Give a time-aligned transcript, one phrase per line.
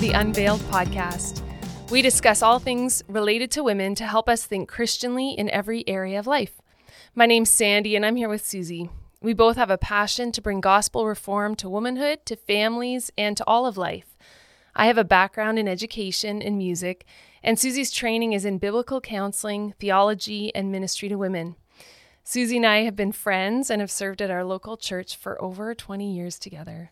[0.00, 1.42] the Unveiled podcast.
[1.90, 6.18] We discuss all things related to women to help us think Christianly in every area
[6.18, 6.62] of life.
[7.14, 8.88] My name's Sandi, and I'm here with Susie.
[9.20, 13.44] We both have a passion to bring gospel reform to womanhood, to families, and to
[13.46, 14.16] all of life.
[14.74, 17.04] I have a background in education and music,
[17.42, 21.56] and Susie's training is in biblical counseling, theology, and ministry to women.
[22.24, 25.74] Susie and I have been friends and have served at our local church for over
[25.74, 26.90] 20 years together.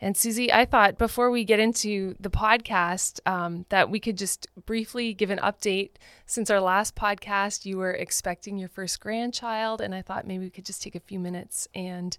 [0.00, 4.46] And Susie, I thought before we get into the podcast um, that we could just
[4.64, 5.90] briefly give an update.
[6.26, 10.50] Since our last podcast, you were expecting your first grandchild, and I thought maybe we
[10.50, 12.16] could just take a few minutes and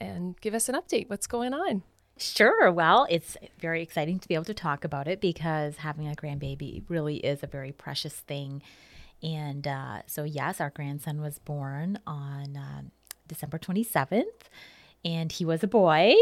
[0.00, 1.08] and give us an update.
[1.08, 1.82] What's going on?
[2.18, 2.70] Sure.
[2.70, 6.82] Well, it's very exciting to be able to talk about it because having a grandbaby
[6.88, 8.62] really is a very precious thing.
[9.22, 12.82] And uh, so, yes, our grandson was born on uh,
[13.28, 14.24] December 27th,
[15.04, 16.14] and he was a boy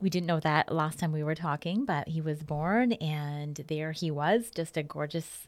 [0.00, 3.92] we didn't know that last time we were talking, but he was born, and there
[3.92, 5.46] he was, just a gorgeous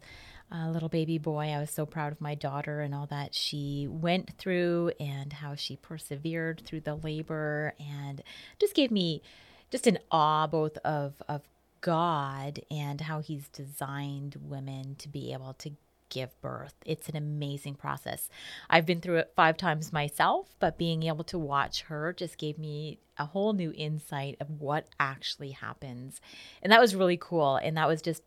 [0.53, 1.49] uh, little baby boy.
[1.49, 5.55] I was so proud of my daughter and all that she went through, and how
[5.55, 8.23] she persevered through the labor, and
[8.61, 9.23] just gave me
[9.71, 11.43] just an awe both of of
[11.81, 15.73] God and how He's designed women to be able to
[16.13, 16.75] give birth.
[16.85, 18.29] It's an amazing process.
[18.69, 22.59] I've been through it five times myself, but being able to watch her just gave
[22.59, 26.21] me a whole new insight of what actually happens.
[26.63, 27.57] And that was really cool.
[27.57, 28.23] And that was just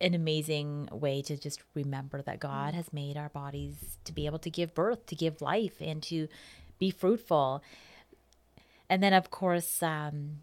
[0.00, 4.38] an amazing way to just remember that God has made our bodies to be able
[4.40, 6.28] to give birth, to give life, and to
[6.78, 7.62] be fruitful.
[8.88, 10.42] And then, of course, um,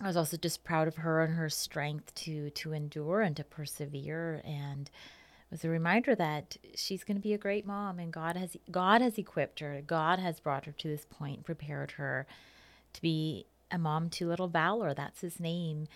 [0.00, 3.44] I was also just proud of her and her strength to to endure and to
[3.44, 4.90] persevere and
[5.54, 9.00] was a reminder that she's going to be a great mom and God has God
[9.00, 9.80] has equipped her.
[9.86, 12.26] God has brought her to this point, prepared her
[12.92, 14.94] to be a mom to little Valor.
[14.94, 15.86] That's his name.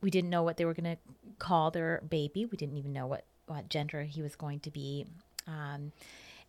[0.00, 2.46] We didn't know what they were going to call their baby.
[2.46, 5.04] We didn't even know what what gender he was going to be.
[5.48, 5.90] Um,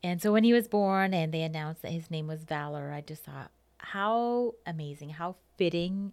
[0.04, 3.02] and so when he was born and they announced that his name was Valor, I
[3.02, 3.50] just thought,
[3.80, 6.12] how amazing, how fitting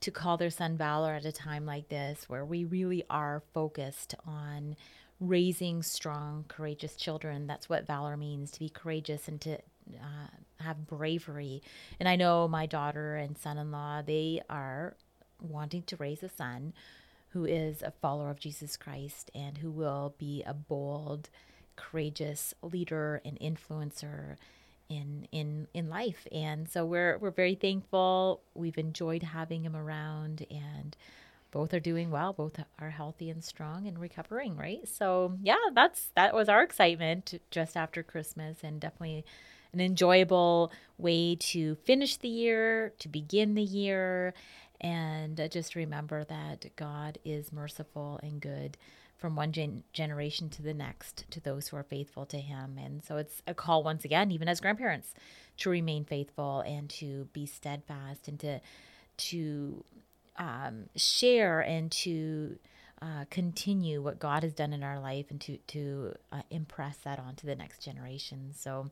[0.00, 4.14] to call their son Valor at a time like this where we really are focused
[4.26, 4.76] on
[5.20, 7.46] raising strong, courageous children.
[7.46, 10.28] That's what valor means to be courageous and to uh,
[10.60, 11.62] have bravery.
[12.00, 14.96] And I know my daughter and son in law, they are
[15.40, 16.72] wanting to raise a son
[17.30, 21.30] who is a follower of Jesus Christ and who will be a bold,
[21.76, 24.36] courageous leader and influencer
[24.88, 30.46] in in in life and so we're we're very thankful we've enjoyed having him around
[30.50, 30.94] and
[31.54, 34.86] both are doing well both are healthy and strong and recovering right?
[34.88, 39.24] So yeah that's that was our excitement just after christmas and definitely
[39.72, 44.34] an enjoyable way to finish the year to begin the year.
[44.80, 48.76] And just remember that god is merciful and good
[49.16, 52.78] from one gen- generation to the next to those who are faithful to him.
[52.82, 55.14] And so it's a call once again even as grandparents
[55.58, 58.60] to remain faithful and to be steadfast and to
[59.16, 59.84] to
[60.36, 62.58] um, share and to
[63.02, 67.18] uh, continue what God has done in our life and to to uh, impress that
[67.18, 68.52] onto the next generation.
[68.56, 68.90] So,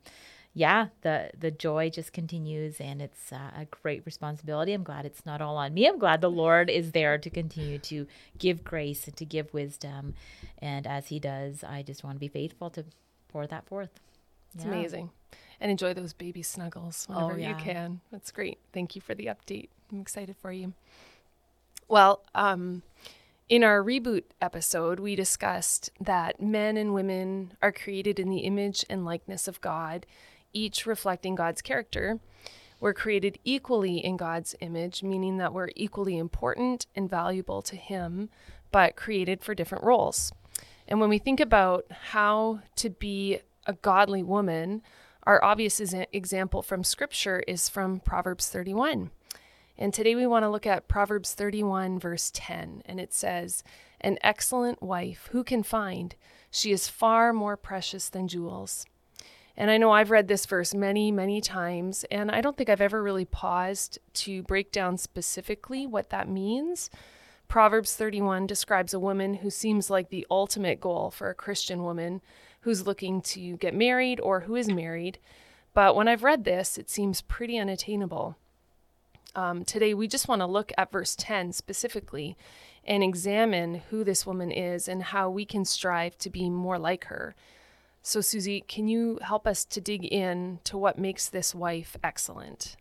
[0.53, 4.75] yeah, the the joy just continues, and it's uh, a great responsibility.
[4.75, 5.87] I'm glad it's not all on me.
[5.87, 10.15] I'm glad the Lord is there to continue to give grace and to give wisdom,
[10.59, 12.85] and as He does, I just want to be faithful to
[13.29, 14.01] pour that forth.
[14.55, 14.73] It's yeah.
[14.73, 15.11] amazing,
[15.59, 17.49] and enjoy those baby snuggles whenever oh, yeah.
[17.49, 18.01] you can.
[18.11, 18.59] That's great.
[18.75, 19.71] Thank you for the update.
[19.91, 20.75] I'm excited for you.
[21.93, 22.85] Well, um,
[23.51, 28.83] in our reboot episode, we discussed that men and women are created in the image
[28.89, 30.07] and likeness of God,
[30.55, 32.19] each reflecting God's character.
[32.81, 38.31] We're created equally in God's image, meaning that we're equally important and valuable to Him,
[38.71, 40.33] but created for different roles.
[40.89, 44.81] And when we think about how to be a godly woman,
[45.25, 49.11] our obvious example from Scripture is from Proverbs 31.
[49.79, 52.83] And today we want to look at Proverbs 31, verse 10.
[52.85, 53.65] And it says,
[54.01, 56.15] An excellent wife, who can find?
[56.51, 58.85] She is far more precious than jewels.
[59.57, 62.81] And I know I've read this verse many, many times, and I don't think I've
[62.81, 66.89] ever really paused to break down specifically what that means.
[67.49, 72.23] Proverbs 31 describes a woman who seems like the ultimate goal for a Christian woman
[72.61, 75.19] who's looking to get married or who is married.
[75.75, 78.37] But when I've read this, it seems pretty unattainable.
[79.35, 82.37] Um, today, we just want to look at verse 10 specifically
[82.85, 87.05] and examine who this woman is and how we can strive to be more like
[87.05, 87.35] her.
[88.03, 92.77] So, Susie, can you help us to dig in to what makes this wife excellent?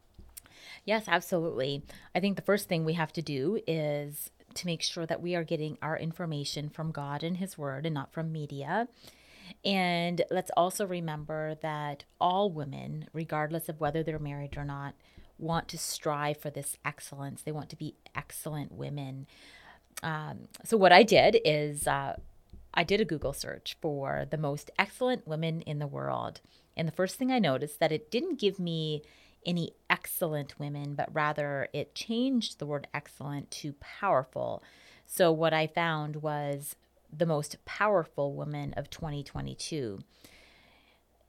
[0.83, 1.83] Yes, absolutely.
[2.15, 5.35] I think the first thing we have to do is to make sure that we
[5.35, 8.87] are getting our information from God and His Word and not from media.
[9.63, 14.95] And let's also remember that all women, regardless of whether they're married or not,
[15.41, 17.41] want to strive for this excellence.
[17.41, 19.27] They want to be excellent women.
[20.03, 22.15] Um, so, what I did is uh,
[22.73, 26.41] I did a Google search for the most excellent women in the world.
[26.77, 29.03] And the first thing I noticed that it didn't give me
[29.45, 34.63] any excellent women, but rather it changed the word excellent to powerful.
[35.05, 36.75] So what I found was
[37.11, 39.99] the most powerful woman of 2022.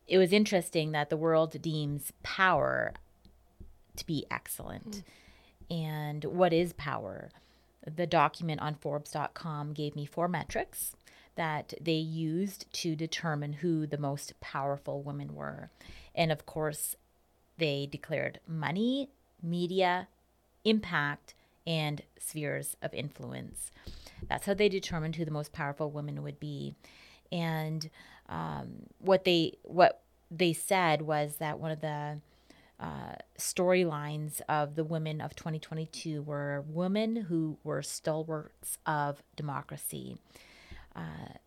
[0.06, 2.93] It was interesting that the world deems power
[3.97, 5.03] to be excellent.
[5.71, 5.75] Mm.
[5.75, 7.31] And what is power?
[7.85, 10.94] The document on Forbes.com gave me four metrics
[11.35, 15.71] that they used to determine who the most powerful women were.
[16.15, 16.94] And of course,
[17.59, 19.09] they declared money,
[19.43, 20.09] media,
[20.65, 21.35] impact,
[21.67, 23.71] and spheres of influence.
[24.29, 26.75] That's how they determined who the most powerful women would be.
[27.31, 27.89] And
[28.29, 32.21] um, what they what they said was that one of the
[32.82, 40.17] uh, storylines of the women of 2022 were women who were stalwarts of democracy.
[40.96, 41.38] Uh,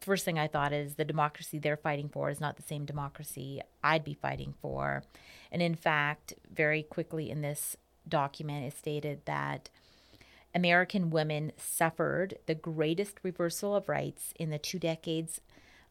[0.00, 3.60] first thing I thought is the democracy they're fighting for is not the same democracy
[3.84, 5.04] I'd be fighting for.
[5.52, 7.76] And in fact, very quickly in this
[8.08, 9.70] document, it stated that
[10.52, 15.40] American women suffered the greatest reversal of rights in the two decades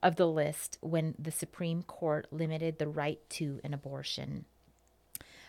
[0.04, 4.46] of the list when the Supreme Court limited the right to an abortion.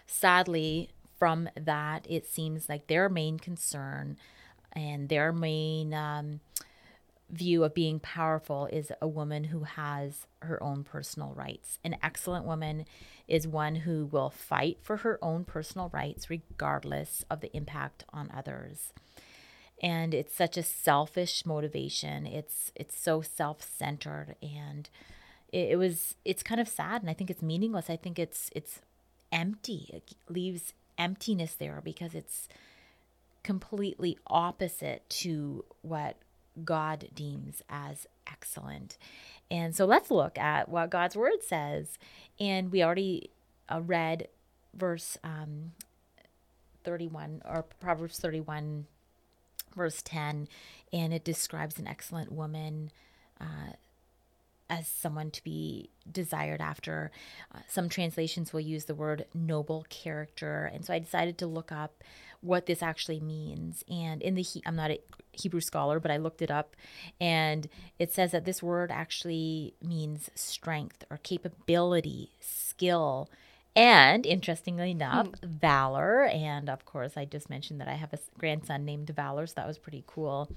[0.06, 4.16] Sadly, from that, it seems like their main concern
[4.72, 6.40] and their main um,
[7.30, 11.78] view of being powerful is a woman who has her own personal rights.
[11.84, 12.84] An excellent woman
[13.26, 18.30] is one who will fight for her own personal rights regardless of the impact on
[18.34, 18.92] others.
[19.82, 22.26] And it's such a selfish motivation.
[22.26, 24.88] It's it's so self-centered and
[25.52, 27.90] it, it was it's kind of sad and I think it's meaningless.
[27.90, 28.80] I think it's it's
[29.32, 29.90] empty.
[29.92, 32.48] It leaves emptiness there because it's
[33.42, 36.16] completely opposite to what
[36.64, 38.98] God deems as excellent.
[39.50, 41.98] And so let's look at what God's word says.
[42.38, 43.30] And we already
[43.68, 44.28] uh, read
[44.74, 45.72] verse um,
[46.84, 48.86] 31 or Proverbs 31,
[49.74, 50.48] verse 10,
[50.92, 52.90] and it describes an excellent woman.
[53.40, 53.74] Uh,
[54.72, 57.10] as someone to be desired after.
[57.54, 60.70] Uh, some translations will use the word noble character.
[60.72, 62.02] And so I decided to look up
[62.40, 63.84] what this actually means.
[63.86, 65.00] And in the, he- I'm not a
[65.32, 66.74] Hebrew scholar, but I looked it up
[67.20, 73.28] and it says that this word actually means strength or capability, skill,
[73.74, 75.48] and interestingly enough, mm.
[75.48, 76.24] valor.
[76.26, 79.66] And of course, I just mentioned that I have a grandson named Valor, so that
[79.66, 80.50] was pretty cool.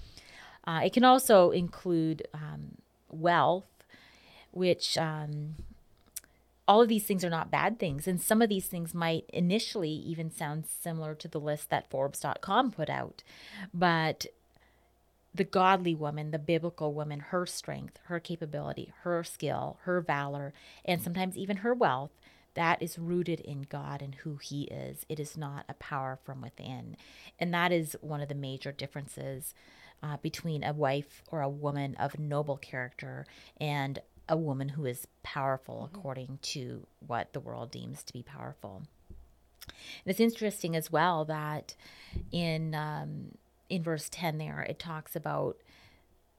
[0.65, 2.77] Uh, it can also include um,
[3.09, 3.65] wealth
[4.55, 5.55] which um,
[6.65, 8.07] all of these things are not bad things.
[8.07, 12.71] And some of these things might initially even sound similar to the list that Forbes.com
[12.71, 13.21] put out.
[13.73, 14.25] But
[15.33, 20.53] the godly woman, the biblical woman, her strength, her capability, her skill, her valor,
[20.85, 22.11] and sometimes even her wealth,
[22.55, 25.05] that is rooted in God and who He is.
[25.07, 26.97] It is not a power from within.
[27.39, 29.53] And that is one of the major differences
[30.01, 33.25] uh, between a wife or a woman of noble character
[33.59, 35.97] and a woman who is powerful mm-hmm.
[35.99, 38.83] according to what the world deems to be powerful.
[39.67, 41.75] And it's interesting as well that
[42.31, 43.31] in um,
[43.69, 45.57] in verse ten there it talks about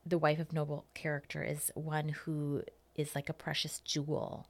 [0.04, 2.62] the wife of noble character is one who
[2.94, 4.46] is like a precious jewel.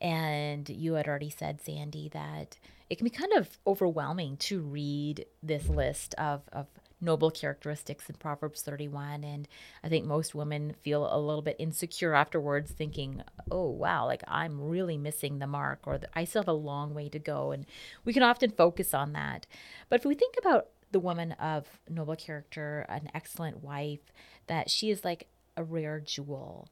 [0.00, 5.26] And you had already said, Sandi, that it can be kind of overwhelming to read
[5.42, 6.66] this list of, of
[7.00, 9.24] noble characteristics in Proverbs 31.
[9.24, 9.48] And
[9.82, 14.60] I think most women feel a little bit insecure afterwards, thinking, oh, wow, like I'm
[14.60, 17.52] really missing the mark, or I still have a long way to go.
[17.52, 17.66] And
[18.04, 19.46] we can often focus on that.
[19.88, 24.12] But if we think about the woman of noble character, an excellent wife,
[24.46, 25.26] that she is like
[25.56, 26.68] a rare jewel.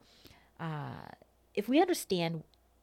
[0.59, 1.11] Uh,
[1.55, 2.43] if we understand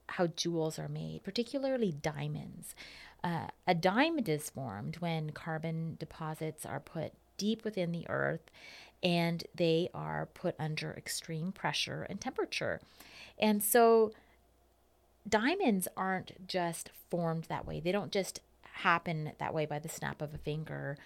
[0.10, 2.76] how jewels are made, particularly diamonds,
[3.24, 8.52] uh, a diamond is formed when carbon deposits are put deep within the earth
[9.02, 12.80] and they are put under extreme pressure and temperature.
[13.38, 14.12] And so
[15.28, 18.42] diamonds aren't just formed that way, they don't just
[18.78, 20.98] happen that way by the snap of a finger.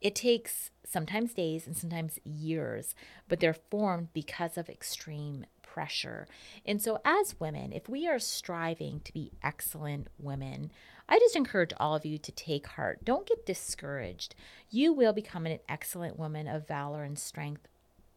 [0.00, 2.94] It takes sometimes days and sometimes years,
[3.28, 6.26] but they're formed because of extreme pressure.
[6.64, 10.70] And so, as women, if we are striving to be excellent women,
[11.06, 13.04] I just encourage all of you to take heart.
[13.04, 14.34] Don't get discouraged.
[14.70, 17.68] You will become an excellent woman of valor and strength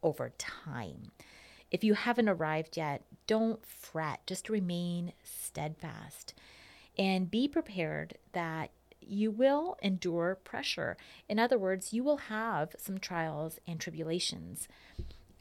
[0.01, 1.12] over time.
[1.70, 6.34] If you haven't arrived yet, don't fret, just remain steadfast
[6.98, 10.96] and be prepared that you will endure pressure.
[11.28, 14.70] In other words, you will have some trials and tribulations.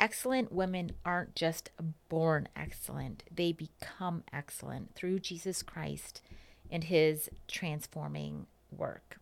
[0.00, 1.70] Excellent women aren't just
[2.08, 6.22] born excellent, they become excellent through Jesus Christ
[6.70, 9.18] and his transforming work.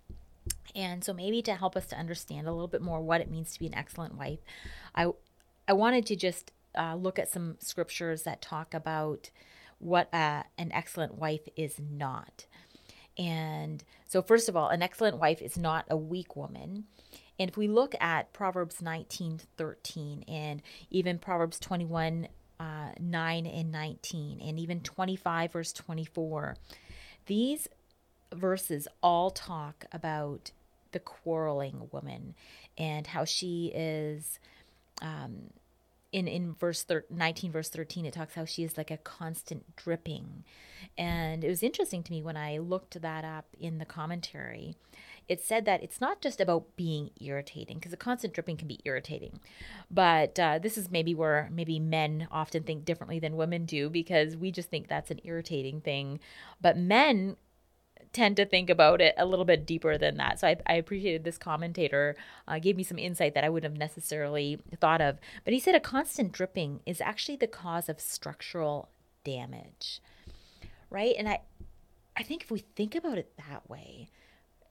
[0.75, 3.53] And so maybe to help us to understand a little bit more what it means
[3.53, 4.41] to be an excellent wife,
[4.95, 5.09] I
[5.69, 9.31] I wanted to just uh, look at some scriptures that talk about
[9.79, 12.47] what uh, an excellent wife is not.
[13.19, 16.85] And so, first of all, an excellent wife is not a weak woman.
[17.39, 22.29] And if we look at Proverbs 19 13 and even Proverbs 21
[22.59, 26.57] uh, 9 and 19, and even 25 verse 24,
[27.27, 27.69] these
[28.35, 30.51] verses all talk about
[30.93, 32.35] the quarreling woman
[32.79, 34.39] and how she is.
[35.03, 35.51] Um,
[36.13, 39.77] in in verse thir- 19 verse 13 it talks how she is like a constant
[39.77, 40.45] dripping
[40.97, 44.77] and it was interesting to me when i looked that up in the commentary
[45.29, 48.81] it said that it's not just about being irritating because a constant dripping can be
[48.85, 49.41] irritating
[49.91, 54.37] but uh, this is maybe where maybe men often think differently than women do because
[54.37, 56.19] we just think that's an irritating thing
[56.61, 57.37] but men
[58.17, 60.41] tend to think about it a little bit deeper than that.
[60.41, 62.17] So I, I appreciated this commentator
[62.49, 65.19] uh, gave me some insight that I wouldn't have necessarily thought of.
[65.45, 68.89] But he said a constant dripping is actually the cause of structural
[69.23, 70.01] damage,
[70.89, 71.15] right?
[71.19, 71.41] And I,
[72.17, 74.09] I think if we think about it that way,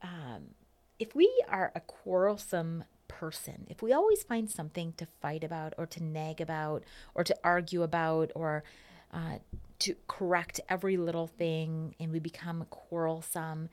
[0.02, 0.54] um,
[0.98, 5.86] if we are a quarrelsome person, if we always find something to fight about or
[5.86, 6.82] to nag about
[7.14, 8.64] or to argue about or
[9.12, 9.38] uh,
[9.78, 13.68] to correct every little thing and we become quarrelsome.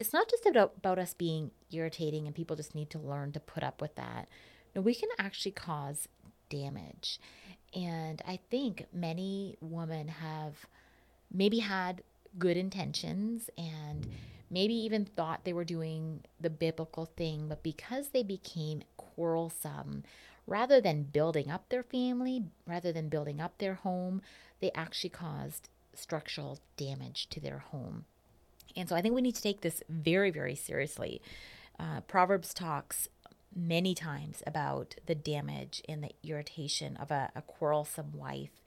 [0.00, 3.40] It's not just about, about us being irritating and people just need to learn to
[3.40, 4.28] put up with that.
[4.74, 6.08] No, we can actually cause
[6.48, 7.20] damage.
[7.74, 10.66] And I think many women have
[11.32, 12.02] maybe had
[12.38, 14.06] good intentions and
[14.50, 20.02] maybe even thought they were doing the biblical thing, but because they became quarrelsome,
[20.46, 24.20] rather than building up their family, rather than building up their home,
[24.60, 28.04] they actually caused structural damage to their home.
[28.76, 31.22] And so I think we need to take this very, very seriously.
[31.78, 33.08] Uh, Proverbs talks
[33.54, 38.62] many times about the damage and the irritation of a, a quarrelsome wife.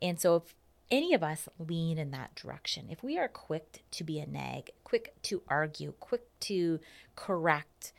[0.00, 0.54] And so if
[0.90, 4.70] any of us lean in that direction, if we are quick to be a nag,
[4.84, 6.80] quick to argue, quick to
[7.14, 7.92] correct,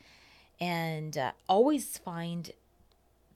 [0.60, 2.52] and uh, always find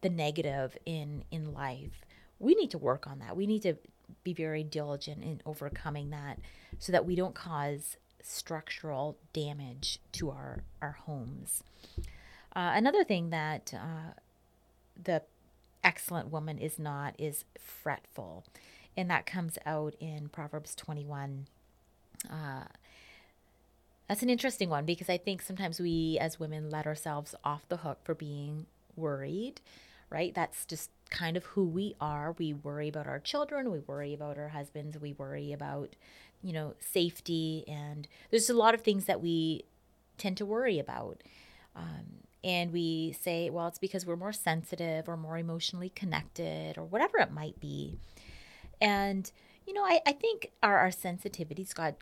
[0.01, 2.05] the negative in in life,
[2.39, 3.37] we need to work on that.
[3.37, 3.77] We need to
[4.23, 6.39] be very diligent in overcoming that
[6.79, 11.63] so that we don't cause structural damage to our, our homes.
[12.57, 14.13] Uh, another thing that uh,
[15.03, 15.23] the
[15.83, 18.45] excellent woman is not is fretful,
[18.97, 21.47] and that comes out in Proverbs 21.
[22.31, 22.65] Uh,
[24.09, 27.79] that's an interesting one because I think sometimes we as women let ourselves off the
[27.79, 29.61] hook for being worried,
[30.11, 30.35] right?
[30.35, 32.35] That's just kind of who we are.
[32.39, 35.97] We worry about our children, we worry about our husbands, we worry about,
[36.43, 37.65] you know, safety.
[37.67, 39.65] And there's a lot of things that we
[40.19, 41.23] tend to worry about.
[41.75, 46.85] Um, and we say, well, it's because we're more sensitive or more emotionally connected or
[46.85, 47.99] whatever it might be.
[48.81, 49.31] And,
[49.67, 51.97] you know, I, I think our, our sensitivities, God,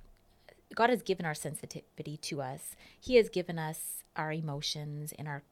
[0.74, 2.76] God has given our sensitivity to us.
[2.98, 5.42] He has given us our emotions and our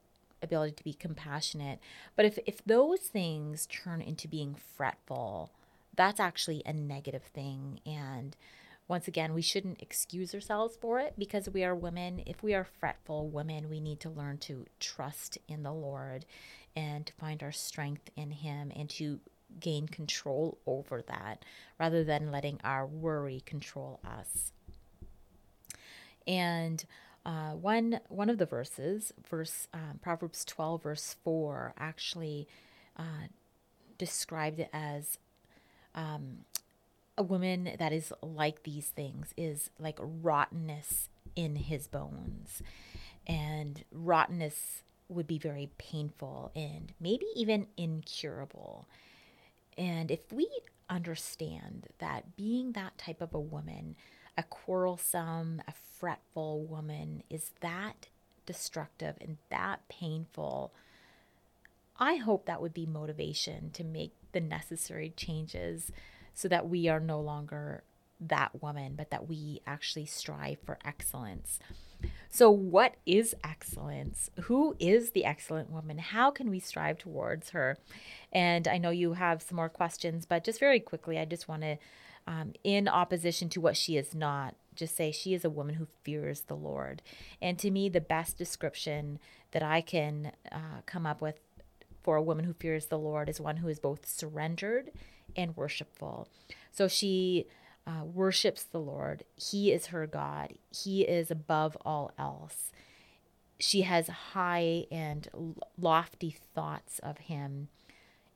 [0.43, 1.79] ability to be compassionate.
[2.17, 5.51] But if, if those things turn into being fretful,
[5.97, 7.81] that's actually a negative thing.
[7.85, 8.37] And
[8.89, 12.23] once again, we shouldn't excuse ourselves for it because we are women.
[12.27, 16.25] If we are fretful women, we need to learn to trust in the Lord
[16.75, 19.21] and to find our strength in Him and to
[19.59, 21.45] gain control over that
[21.79, 24.53] rather than letting our worry control us.
[26.27, 26.85] And
[27.27, 32.47] uh, one one of the verses, verse um, Proverbs twelve, verse four, actually
[32.97, 33.29] uh,
[33.99, 35.19] described it as
[35.95, 36.45] um,
[37.19, 42.63] a woman that is like these things is like rottenness in his bones,
[43.27, 48.89] and rottenness would be very painful and maybe even incurable.
[49.79, 50.49] And if we
[50.89, 53.97] understand that being that type of a woman
[54.41, 58.09] a quarrelsome, a fretful woman is that
[58.47, 60.73] destructive and that painful,
[61.99, 65.93] I hope that would be motivation to make the necessary changes
[66.33, 67.83] so that we are no longer
[68.21, 71.59] that woman, but that we actually strive for excellence.
[72.29, 74.31] So, what is excellence?
[74.43, 75.99] Who is the excellent woman?
[75.99, 77.77] How can we strive towards her?
[78.33, 81.63] And I know you have some more questions, but just very quickly, I just want
[81.63, 81.77] to,
[82.27, 85.89] um, in opposition to what she is not, just say she is a woman who
[86.05, 87.03] fears the Lord.
[87.43, 89.19] And to me, the best description
[89.51, 91.41] that I can uh, come up with
[92.03, 94.91] for a woman who fears the Lord is one who is both surrendered
[95.37, 96.29] and worshipful.
[96.71, 97.47] So she
[97.87, 99.25] uh, worships the Lord.
[99.37, 100.55] He is her God.
[100.71, 102.73] He is above all else.
[103.59, 105.29] She has high and
[105.79, 107.69] lofty thoughts of him.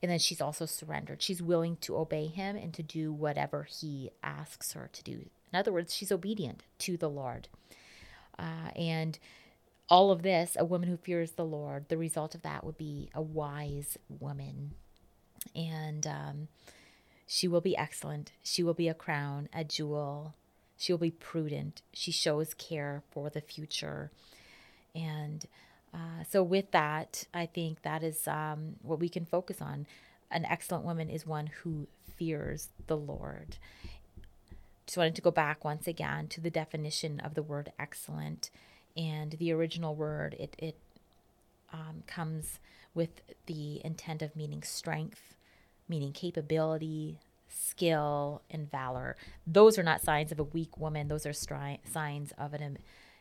[0.02, 1.22] And then she's also surrendered.
[1.22, 5.26] She's willing to obey him and to do whatever he asks her to do.
[5.52, 7.48] In other words, she's obedient to the Lord.
[8.38, 9.18] Uh, and
[9.88, 13.08] all of this, a woman who fears the Lord, the result of that would be
[13.14, 14.72] a wise woman.
[15.54, 16.48] And um,
[17.26, 18.32] she will be excellent.
[18.42, 20.34] She will be a crown, a jewel.
[20.76, 21.82] She will be prudent.
[21.92, 24.10] She shows care for the future.
[24.94, 25.46] And
[25.92, 29.86] uh, so, with that, I think that is um, what we can focus on.
[30.30, 33.56] An excellent woman is one who fears the Lord.
[34.86, 38.50] Just wanted to go back once again to the definition of the word excellent
[38.96, 40.34] and the original word.
[40.38, 40.76] It it
[41.72, 42.58] um, comes
[42.94, 45.33] with the intent of meaning strength,
[45.88, 49.16] meaning capability, skill, and valor.
[49.46, 51.08] Those are not signs of a weak woman.
[51.08, 52.78] Those are stri- signs of an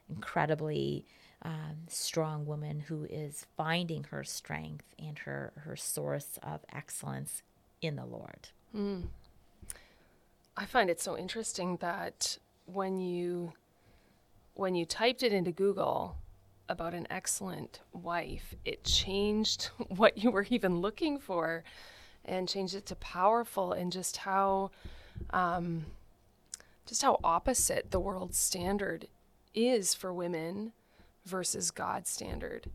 [0.10, 1.05] incredibly
[1.43, 7.43] um, strong woman who is finding her strength and her, her source of excellence
[7.82, 8.50] in the Lord.
[8.75, 9.03] Mm.
[10.55, 13.53] I find it so interesting that when you
[14.55, 16.15] when you typed it into Google
[16.70, 21.63] about an excellent wife, it changed what you were even looking for
[22.25, 24.72] and changed it to powerful and just how
[25.32, 25.86] um,
[26.86, 29.08] just how opposite the world's standard
[29.54, 30.74] is for women
[31.26, 32.69] versus God's standard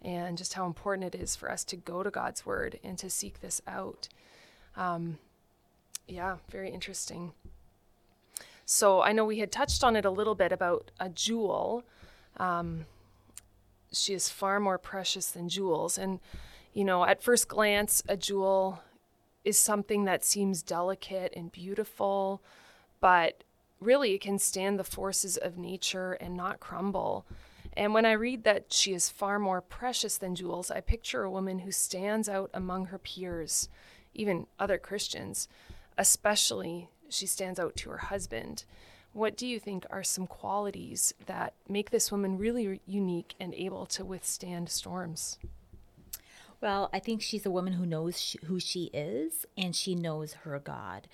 [0.00, 3.10] and just how important it is for us to go to God's word and to
[3.10, 4.08] seek this out.
[4.76, 5.18] Um,
[6.08, 7.32] yeah, very interesting.
[8.64, 11.84] So I know we had touched on it a little bit about a jewel.
[12.36, 12.86] Um,
[13.92, 15.98] she is far more precious than jewels.
[15.98, 16.20] And
[16.72, 18.82] you know, at first glance, a jewel
[19.44, 22.42] is something that seems delicate and beautiful,
[23.00, 23.44] but
[23.80, 27.26] really it can stand the forces of nature and not crumble.
[27.74, 31.30] And when I read that she is far more precious than jewels, I picture a
[31.30, 33.68] woman who stands out among her peers,
[34.14, 35.48] even other Christians,
[35.98, 38.64] especially she stands out to her husband.
[39.12, 43.84] What do you think are some qualities that make this woman really unique and able
[43.86, 45.38] to withstand storms?
[46.62, 50.58] Well, I think she's a woman who knows who she is and she knows her
[50.60, 51.08] God.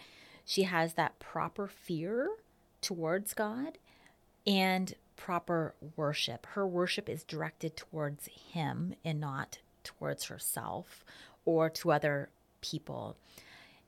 [0.44, 2.28] She has that proper fear
[2.82, 3.78] towards God
[4.46, 6.44] and proper worship.
[6.48, 11.02] Her worship is directed towards Him and not towards herself
[11.46, 12.28] or to other
[12.60, 13.16] people.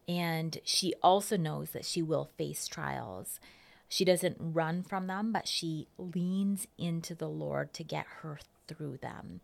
[0.08, 3.38] And she also knows that she will face trials.
[3.86, 8.98] She doesn't run from them, but she leans into the Lord to get her through
[8.98, 9.40] them.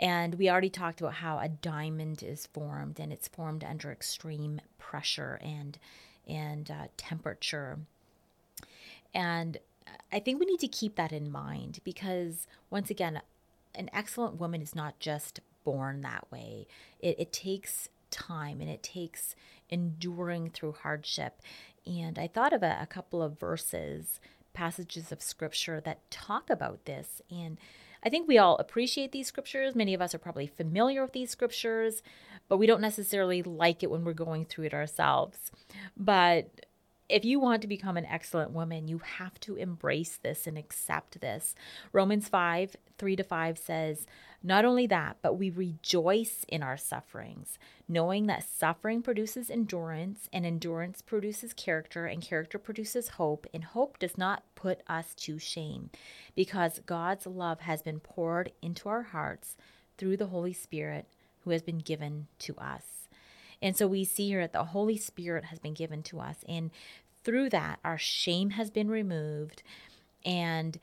[0.00, 4.60] And we already talked about how a diamond is formed, and it's formed under extreme
[4.78, 5.78] pressure and
[6.26, 7.78] and uh, temperature.
[9.14, 9.58] And
[10.12, 13.20] I think we need to keep that in mind because once again,
[13.74, 16.66] an excellent woman is not just born that way.
[17.00, 19.34] It, it takes time and it takes
[19.68, 21.40] enduring through hardship.
[21.86, 24.20] And I thought of a, a couple of verses,
[24.52, 27.22] passages of scripture that talk about this.
[27.30, 27.58] And
[28.04, 29.74] I think we all appreciate these scriptures.
[29.74, 32.02] Many of us are probably familiar with these scriptures,
[32.48, 35.50] but we don't necessarily like it when we're going through it ourselves.
[35.96, 36.66] But
[37.08, 41.20] if you want to become an excellent woman, you have to embrace this and accept
[41.20, 41.54] this.
[41.92, 44.06] Romans 5 3 to 5 says,
[44.42, 50.44] Not only that, but we rejoice in our sufferings, knowing that suffering produces endurance, and
[50.44, 55.90] endurance produces character, and character produces hope, and hope does not put us to shame,
[56.34, 59.56] because God's love has been poured into our hearts
[59.96, 61.06] through the Holy Spirit
[61.44, 62.97] who has been given to us.
[63.60, 66.44] And so we see here that the Holy Spirit has been given to us.
[66.48, 66.70] And
[67.24, 69.62] through that, our shame has been removed.
[70.24, 70.78] And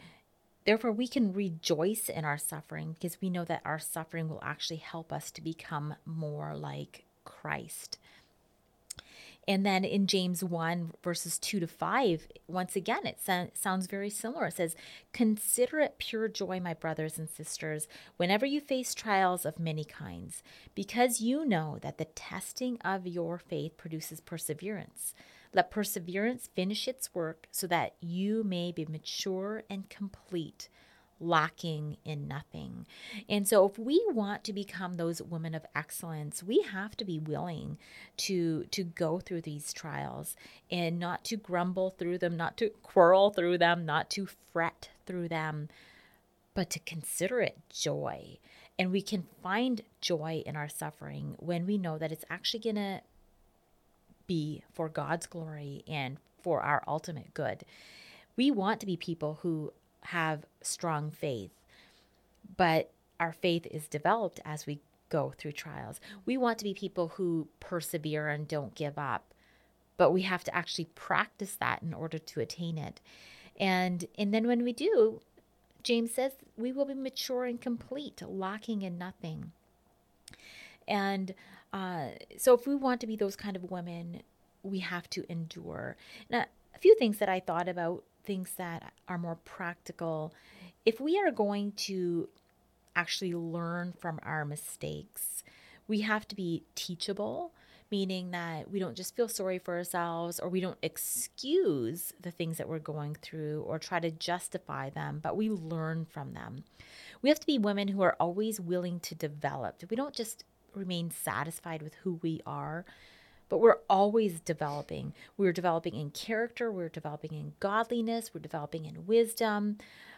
[0.65, 4.77] therefore, we can rejoice in our suffering because we know that our suffering will actually
[4.77, 7.97] help us to become more like Christ.
[9.47, 14.09] And then in James 1, verses 2 to 5, once again, it so- sounds very
[14.09, 14.47] similar.
[14.47, 14.75] It says,
[15.13, 20.41] Consider it pure joy, my brothers and sisters, whenever you face trials of many kinds,
[20.73, 25.13] because you know that the testing of your faith produces perseverance.
[25.53, 30.69] Let perseverance finish its work so that you may be mature and complete
[31.19, 32.85] lacking in nothing.
[33.29, 37.19] And so if we want to become those women of excellence, we have to be
[37.19, 37.77] willing
[38.17, 40.35] to to go through these trials
[40.69, 45.29] and not to grumble through them, not to quarrel through them, not to fret through
[45.29, 45.69] them,
[46.53, 48.37] but to consider it joy.
[48.77, 52.75] And we can find joy in our suffering when we know that it's actually going
[52.75, 53.01] to
[54.27, 57.63] be for God's glory and for our ultimate good.
[58.35, 59.71] We want to be people who
[60.05, 61.51] have strong faith,
[62.57, 65.99] but our faith is developed as we go through trials.
[66.25, 69.33] We want to be people who persevere and don't give up,
[69.97, 72.99] but we have to actually practice that in order to attain it.
[73.57, 75.21] And and then when we do,
[75.83, 79.51] James says we will be mature and complete, lacking in nothing.
[80.87, 81.33] And
[81.71, 84.21] uh, so, if we want to be those kind of women,
[84.63, 85.97] we have to endure.
[86.29, 90.33] Now, a few things that I thought about things that are more practical.
[90.85, 92.29] If we are going to
[92.95, 95.43] actually learn from our mistakes,
[95.87, 97.51] we have to be teachable,
[97.91, 102.57] meaning that we don't just feel sorry for ourselves or we don't excuse the things
[102.57, 106.63] that we're going through or try to justify them, but we learn from them.
[107.21, 109.83] We have to be women who are always willing to develop.
[109.89, 112.85] We don't just remain satisfied with who we are,
[113.49, 115.13] but we're always developing.
[115.37, 119.77] We're developing in character, we're developing in godliness, we're developing in wisdom.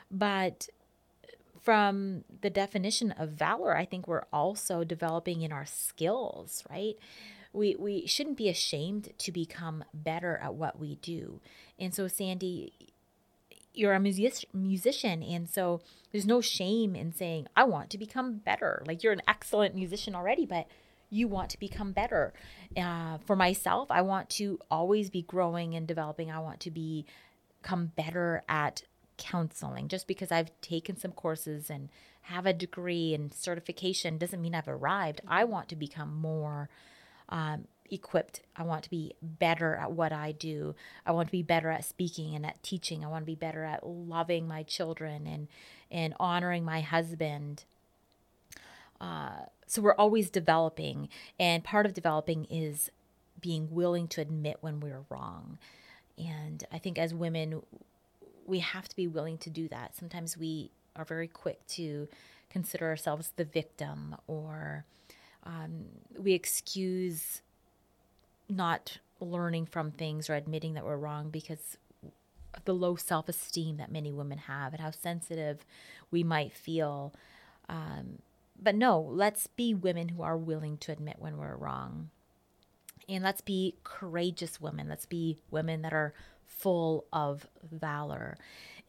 [0.10, 0.70] But
[1.62, 6.96] from the definition of valor, I think we're also developing in our skills, right?
[7.52, 11.42] We, we shouldn't be ashamed to become better at what we do.
[11.80, 12.72] And so, Sandi,
[13.74, 18.38] you're a music, musician and so there's no shame in saying i want to become
[18.38, 20.68] better like you're an excellent musician already but
[21.10, 22.34] you want to become better.
[22.76, 26.32] Uh, for myself, I want to always be growing and developing.
[26.32, 27.06] I want to be
[27.68, 28.84] become better at
[29.18, 29.88] counseling.
[29.88, 31.90] Just because I've taken some courses and
[32.22, 35.22] have a degree and certification doesn't mean I've arrived.
[35.28, 36.70] I want to become more
[37.30, 38.42] um, equipped.
[38.56, 40.76] I want to be better at what I do.
[41.06, 43.04] I want to be better at speaking and at teaching.
[43.04, 45.48] I want to be better at loving my children and
[45.90, 47.64] and honoring my husband.
[49.00, 52.90] Uh, so we're always developing, and part of developing is
[53.40, 55.60] being willing to admit when we're wrong.
[56.18, 57.62] And I think as women,
[58.46, 59.96] we have to be willing to do that.
[59.96, 62.08] Sometimes we are very quick to
[62.50, 64.86] consider ourselves the victim, or
[65.44, 65.86] um,
[66.18, 67.42] we excuse
[68.50, 71.78] not learning from things or admitting that we're wrong because
[72.54, 75.66] of the low self esteem that many women have and how sensitive
[76.10, 77.14] we might feel.
[77.70, 78.20] Um,
[78.62, 82.10] but no, let's be women who are willing to admit when we're wrong.
[83.10, 84.90] And let's be courageous women.
[84.90, 86.14] Let's be women that are
[86.46, 88.38] full of valor.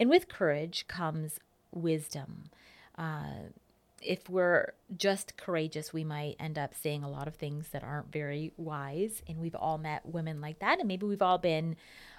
[0.00, 1.38] And with courage comes
[1.72, 2.44] wisdom.
[2.96, 3.50] Uh,
[4.00, 8.12] if we're just courageous, we might end up saying a lot of things that aren't
[8.12, 9.22] very wise.
[9.28, 11.76] And we've all met women like that, and maybe we've all been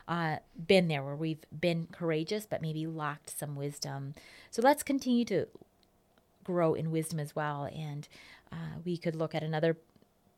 [0.07, 4.15] uh, been there where we've been courageous, but maybe lacked some wisdom.
[4.49, 5.47] So let's continue to
[6.49, 7.69] grow in wisdom as well.
[7.71, 8.07] And
[8.51, 9.77] uh, we could look at another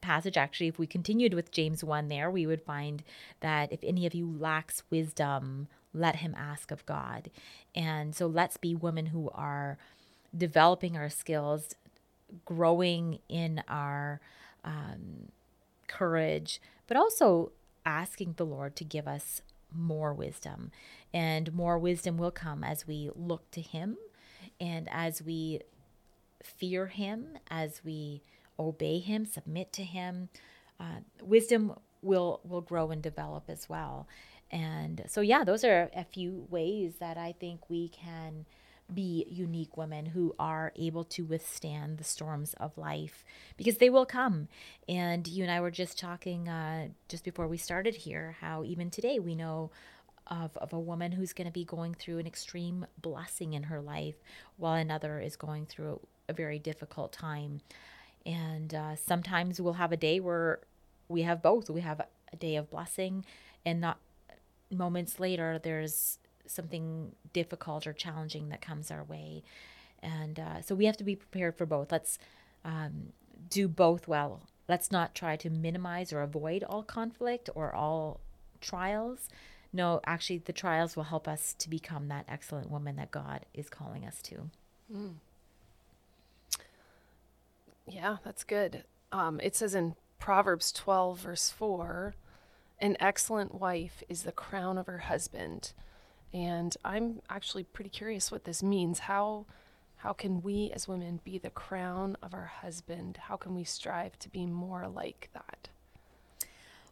[0.02, 0.36] passage.
[0.36, 3.02] Actually, if we continued with James 1 there, we would find
[3.39, 7.32] that if any of you lacks wisdom, let him ask of God.
[7.74, 9.78] And so let's be women who are
[10.38, 11.76] developing our skills,
[12.43, 14.19] growing in our
[14.65, 15.30] um,
[15.88, 17.54] courage, but also
[17.86, 19.41] asking the Lord to give us
[19.74, 20.71] more wisdom.
[21.13, 23.97] And more wisdom will come as we look to Him
[24.60, 25.62] and as we
[26.44, 28.22] fear Him, as we
[28.60, 30.30] obey Him, submit to Him,
[30.80, 34.08] uh, wisdom will will grow and develop as well.
[34.52, 38.46] And so, yeah, those are a few ways that I think we can
[38.94, 43.24] be unique women who are able to withstand the storms of life
[43.56, 44.50] because they will come.
[44.90, 48.90] And you and I were just talking uh, just before we started here how even
[48.90, 49.72] today we know
[50.28, 53.82] of, of a woman who's going to be going through an extreme blessing in her
[53.82, 54.16] life
[54.58, 56.00] while another is going through
[56.32, 57.62] a very difficult time.
[58.26, 60.60] And uh, sometimes we'll have a day where
[61.08, 61.70] we have both.
[61.70, 62.02] We have
[62.34, 63.26] a day of blessing,
[63.65, 63.98] and not
[64.70, 66.17] moments later, there's
[66.48, 69.44] something difficult or challenging that comes our way.
[70.02, 71.91] And uh, so we have to be prepared for both.
[71.91, 72.17] Let's
[72.65, 73.13] um,
[73.50, 74.41] do both well.
[74.72, 78.22] let's not try to minimize or avoid all conflict or all
[78.62, 79.28] trials.
[79.74, 83.70] No, actually, the trials will help us to become that excellent woman that God is
[83.70, 84.50] calling us to.
[84.94, 85.15] Mm.
[87.88, 88.84] Yeah, that's good.
[89.12, 92.15] Um, it says in Proverbs 12, verse 4,
[92.80, 95.74] an excellent wife is the crown of her husband.
[96.34, 99.00] And I'm actually pretty curious what this means.
[99.00, 99.46] How
[99.98, 103.17] how can we as women be the crown of our husband?
[103.17, 105.70] How can we strive to be more like that?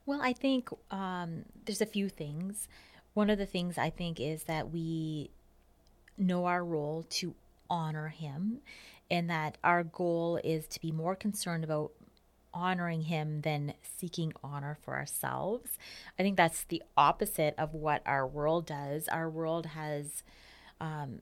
[0.06, 2.68] Well, I think um, there's a few things.
[3.16, 5.32] One of the things I think is that we
[6.20, 7.34] know our role to
[7.68, 8.60] honor him
[9.12, 11.92] and that our goal is to be more concerned about
[12.54, 15.78] honoring him than seeking honor for ourselves.
[16.18, 19.08] I think that's the opposite of what our world does.
[19.08, 20.24] Our world has
[20.82, 21.20] um,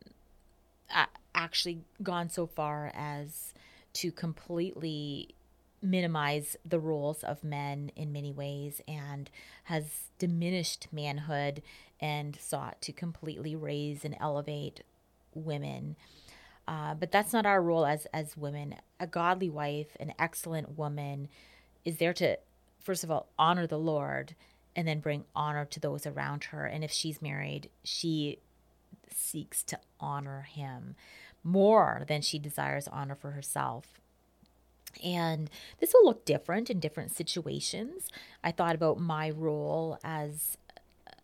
[1.36, 3.54] actually gone so far as
[3.94, 5.36] to completely
[5.82, 9.30] minimize the roles of men in many ways and
[9.66, 11.62] has diminished manhood
[12.00, 14.82] and sought to completely raise and elevate
[15.34, 15.96] women.
[16.68, 18.76] Uh, but that's not our role as as women.
[19.00, 21.30] A godly wife, an excellent woman,
[21.86, 22.38] is there to
[22.80, 24.36] first of all honor the Lord
[24.76, 26.66] and then bring honor to those around her.
[26.66, 28.40] And if she's married, she
[29.10, 30.96] seeks to honor him
[31.44, 34.00] more than she desires honor for herself.
[35.04, 35.50] And
[35.80, 38.08] this will look different in different situations.
[38.44, 40.58] I thought about my role as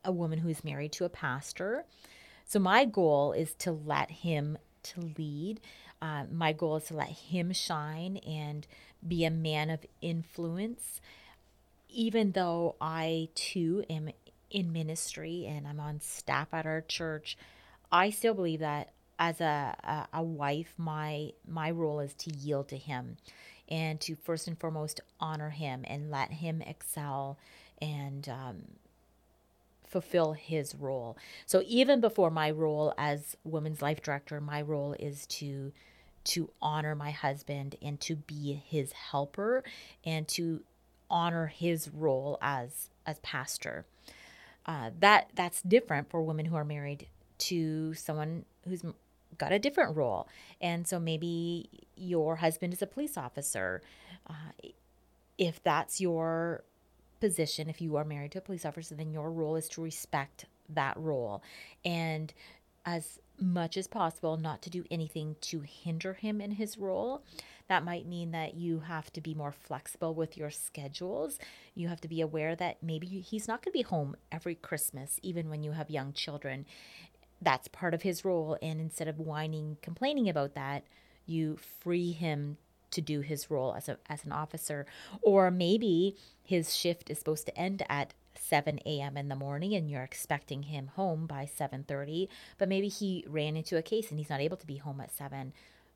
[0.04, 1.86] a woman who is married to a pastor.
[2.46, 5.60] So my goal is to let him to lead.
[6.02, 8.68] Uh, my goal is to let him shine and
[9.06, 11.02] be a man of influence.
[11.90, 14.10] Even though I too am
[14.50, 17.38] in ministry and I'm on staff at our church,
[17.92, 22.68] I still believe that as a, a, a wife, my my role is to yield
[22.70, 23.18] to him
[23.70, 27.38] and to first and foremost honor him and let him excel
[27.82, 28.64] and um,
[29.94, 31.16] fulfill his role.
[31.46, 35.72] So even before my role as women's life director, my role is to
[36.26, 39.62] to honor my husband and to be his helper
[40.06, 40.64] and to
[41.10, 43.86] honor his role as as pastor.
[44.66, 47.06] Uh, that that's different for women who are married
[47.38, 48.84] to someone who's
[49.38, 50.28] got a different role,
[50.60, 53.82] and so maybe your husband is a police officer.
[54.28, 54.70] Uh,
[55.38, 56.64] if that's your
[57.24, 60.44] position, if you are married to a police officer, then your role is to respect
[60.68, 61.42] that role
[61.86, 62.34] and
[62.86, 67.24] as much as possible not to do anything to hinder him in his role.
[67.70, 71.40] That might mean that you have to be more flexible with your schedules.
[71.76, 75.18] You have to be aware that maybe he's not going to be home every Christmas,
[75.24, 76.66] even when you have young children.
[77.42, 78.58] That's part of his role.
[78.62, 80.84] And instead of whining, complaining about that,
[81.26, 82.58] you free him
[82.94, 84.86] to do his role as a as an officer.
[85.22, 89.16] Or maybe his shift is supposed to end at 7 a.m.
[89.18, 92.28] in the morning and you're expecting him home by 7:30
[92.58, 95.12] but maybe he ran into a case and he's not able to be home at
[95.12, 95.54] 7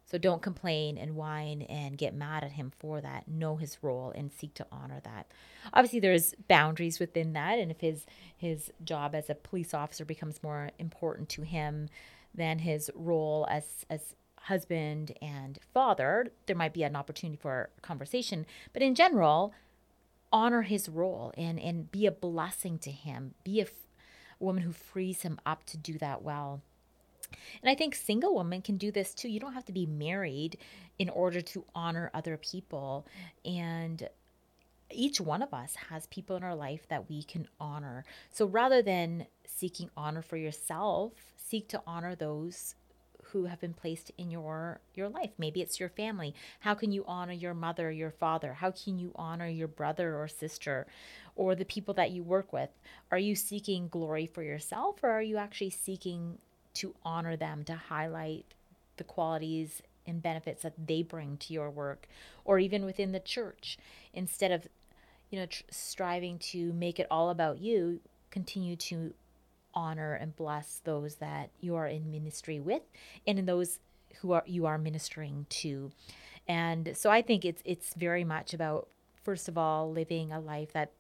[0.10, 3.28] so don't complain and whine and get mad at him for that.
[3.28, 5.28] Know his role and seek to honor that.
[5.74, 8.06] Obviously there's boundaries within that and if his
[8.38, 11.90] his job as a police officer becomes more important to him
[12.34, 18.46] than his role as as husband and father, there might be an opportunity for conversation.
[18.74, 19.54] But in general,
[20.32, 23.34] honor his role and, and be a blessing to him.
[23.44, 23.72] Be a, f-
[24.40, 26.62] woman who frees him up to do that well.
[27.62, 29.30] And I think single women can do this too.
[29.30, 30.58] You don't have to be married
[30.98, 33.06] in order to honor other people.
[33.44, 34.08] And
[34.92, 38.06] each one of us has people in our life that we can honor.
[38.32, 42.76] So rather than seeking honor for yourself, seek to honor those
[43.32, 45.32] who have been placed in your your life.
[45.38, 46.34] Maybe it's your family.
[46.62, 48.54] How can you honor your mother your father?
[48.54, 50.88] How can you honor your brother or sister
[51.36, 52.70] or the people that you work with?
[53.12, 56.38] Are you seeking glory for yourself or are you actually seeking
[56.76, 58.46] to honor them to highlight
[58.98, 62.08] the qualities and benefits that they bring to your work
[62.46, 63.78] or even within the church?
[64.14, 64.68] Instead of
[65.30, 68.00] you know tr- striving to make it all about you
[68.32, 69.14] continue to
[69.78, 72.82] honor and bless those that you are in ministry with
[73.28, 73.78] and in those
[74.22, 75.92] who are you are ministering to.
[76.48, 78.88] And so I think it's it's very much about
[79.24, 80.92] first of all living a life that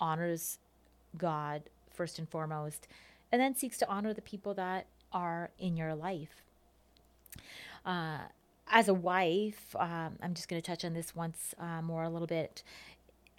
[0.00, 0.60] honors
[1.18, 1.62] God
[1.92, 2.86] first and foremost
[3.32, 6.42] and then seeks to honor the people that are in your life.
[7.84, 8.18] Uh,
[8.70, 12.08] as a wife, um, I'm just going to touch on this once uh, more a
[12.08, 12.62] little bit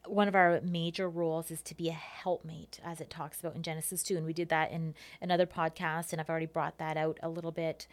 [0.06, 3.64] one of our major roles is to be a helpmate, as it talks about in
[3.64, 4.18] Genesis 2.
[4.18, 7.52] And we did that in another podcast, and I've already brought that out a little
[7.52, 7.88] bit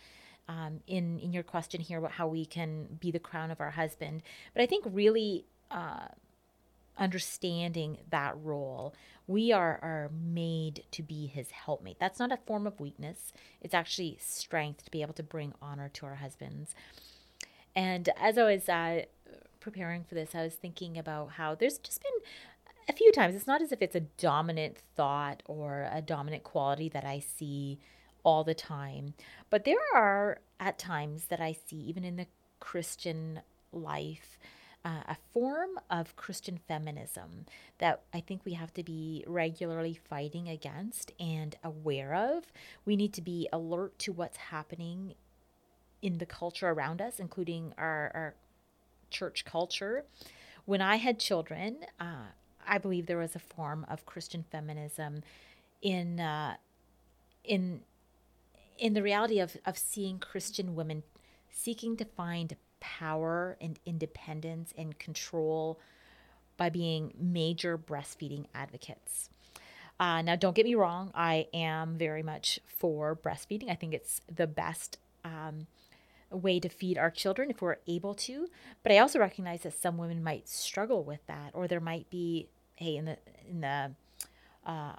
[0.48, 3.72] um, in, in your question here about how we can be the crown of our
[3.72, 4.22] husband.
[4.54, 6.08] But I think really uh,
[6.98, 8.94] understanding that role.
[9.26, 11.98] We are, are made to be his helpmate.
[12.00, 15.88] That's not a form of weakness, it's actually strength to be able to bring honor
[15.94, 16.74] to our husbands.
[17.76, 19.02] And as I was uh,
[19.60, 22.12] preparing for this, I was thinking about how there's just been
[22.88, 26.88] a few times, it's not as if it's a dominant thought or a dominant quality
[26.88, 27.78] that I see
[28.24, 29.14] all the time,
[29.50, 32.26] but there are at times that I see, even in the
[32.60, 33.40] Christian
[33.72, 34.38] life,
[34.84, 37.46] uh, a form of Christian feminism
[37.78, 42.52] that I think we have to be regularly fighting against and aware of.
[42.84, 45.14] We need to be alert to what's happening
[46.00, 48.34] in the culture around us, including our, our
[49.10, 50.04] church culture.
[50.64, 52.28] When I had children, uh,
[52.66, 55.22] I believe there was a form of Christian feminism
[55.80, 56.56] in uh,
[57.44, 57.80] in
[58.78, 61.02] in the reality of of seeing Christian women
[61.50, 65.80] seeking to find power and independence and control
[66.56, 69.30] by being major breastfeeding advocates.
[70.00, 73.70] Uh, now, don't get me wrong, I am very much for breastfeeding.
[73.70, 75.66] I think it's the best um,
[76.30, 78.48] way to feed our children if we're able to.
[78.82, 82.48] But I also recognize that some women might struggle with that, or there might be,
[82.76, 83.92] hey, in the in the
[84.66, 84.92] uh,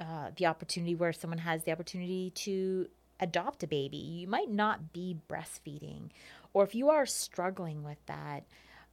[0.00, 2.88] uh, the opportunity where someone has the opportunity to
[3.20, 3.96] adopt a baby.
[3.96, 6.10] You might not be breastfeeding,
[6.52, 8.44] or if you are struggling with that,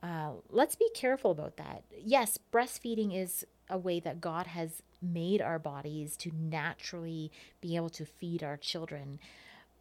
[0.03, 1.83] uh, let's be careful about that.
[2.03, 7.89] Yes, breastfeeding is a way that God has made our bodies to naturally be able
[7.89, 9.19] to feed our children.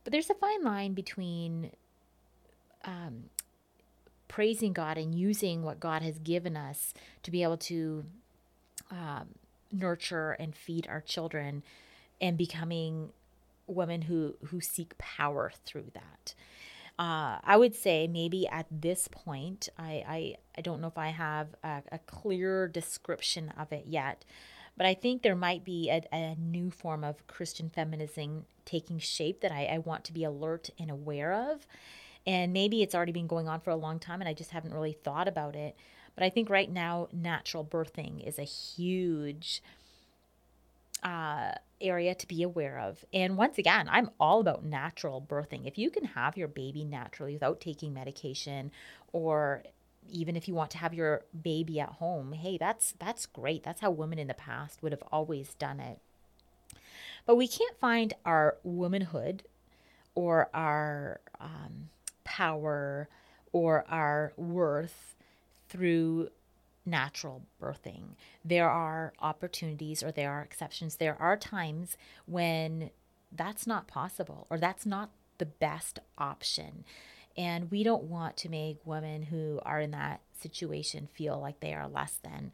[0.07, 1.73] But there's a fine line between
[2.85, 3.25] um,
[4.29, 8.05] praising God and using what God has given us to be able to
[8.93, 9.31] um,
[9.73, 11.65] nurture and feed our children
[12.21, 13.09] and becoming
[13.67, 16.35] women who who seek power through that.
[17.01, 21.09] Uh, I would say maybe at this point, I, I, I don't know if I
[21.09, 24.25] have a, a, clear description of it yet,
[24.77, 29.41] but I think there might be a, a new form of Christian feminism taking shape
[29.41, 31.67] that I, I want to be alert and aware of.
[32.27, 34.75] And maybe it's already been going on for a long time and I just haven't
[34.75, 35.77] really thought about it.
[36.15, 39.63] But I think right now, natural birthing is a huge
[41.03, 43.05] uh, area to be aware of.
[43.13, 45.67] And once again, I'm all about natural birthing.
[45.67, 48.73] If you can have your baby naturally without taking medication
[49.13, 49.63] or
[50.11, 53.63] even if you want to have your baby at home, hey, that's that's great.
[53.63, 56.01] That's how women in the past would have always done it.
[57.25, 59.43] But we can't find our womanhood
[60.15, 61.91] or our um,
[62.25, 63.09] power
[63.53, 65.15] or our worth
[65.69, 66.29] through
[66.85, 68.15] natural birthing.
[68.45, 70.97] There are opportunities or there are exceptions.
[70.97, 72.91] There are times when
[73.33, 76.85] that's not possible or that's not the best option.
[77.37, 81.75] And we don't want to make women who are in that situation feel like they
[81.75, 82.53] are less than.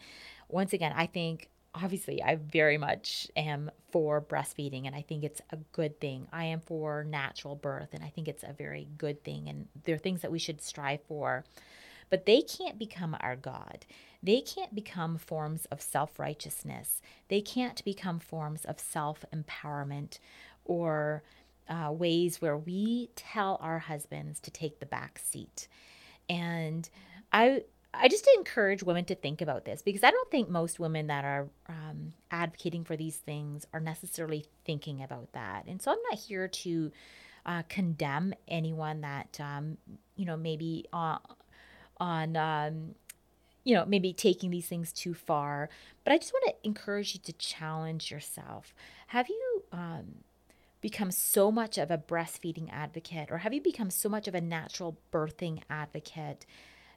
[0.48, 5.40] Once again, I think obviously I very much am for breastfeeding and I think it's
[5.50, 6.26] a good thing.
[6.32, 9.94] I am for natural birth and I think it's a very good thing and there
[9.94, 11.44] are things that we should strive for.
[12.10, 13.86] But they can't become our God.
[14.22, 17.00] They can't become forms of self righteousness.
[17.28, 20.18] They can't become forms of self empowerment
[20.64, 21.22] or
[21.68, 25.68] uh, ways where we tell our husbands to take the back seat.
[26.28, 26.88] And
[27.32, 27.62] I,
[27.94, 31.24] I just encourage women to think about this because I don't think most women that
[31.24, 35.64] are um, advocating for these things are necessarily thinking about that.
[35.66, 36.92] And so I'm not here to
[37.44, 39.76] uh, condemn anyone that, um,
[40.16, 41.18] you know, maybe uh,
[41.98, 42.94] on um,
[43.64, 45.68] you know, maybe taking these things too far.
[46.04, 48.74] But I just want to encourage you to challenge yourself.
[49.08, 50.24] Have you um,
[50.82, 54.40] become so much of a breastfeeding advocate, or have you become so much of a
[54.40, 56.44] natural birthing advocate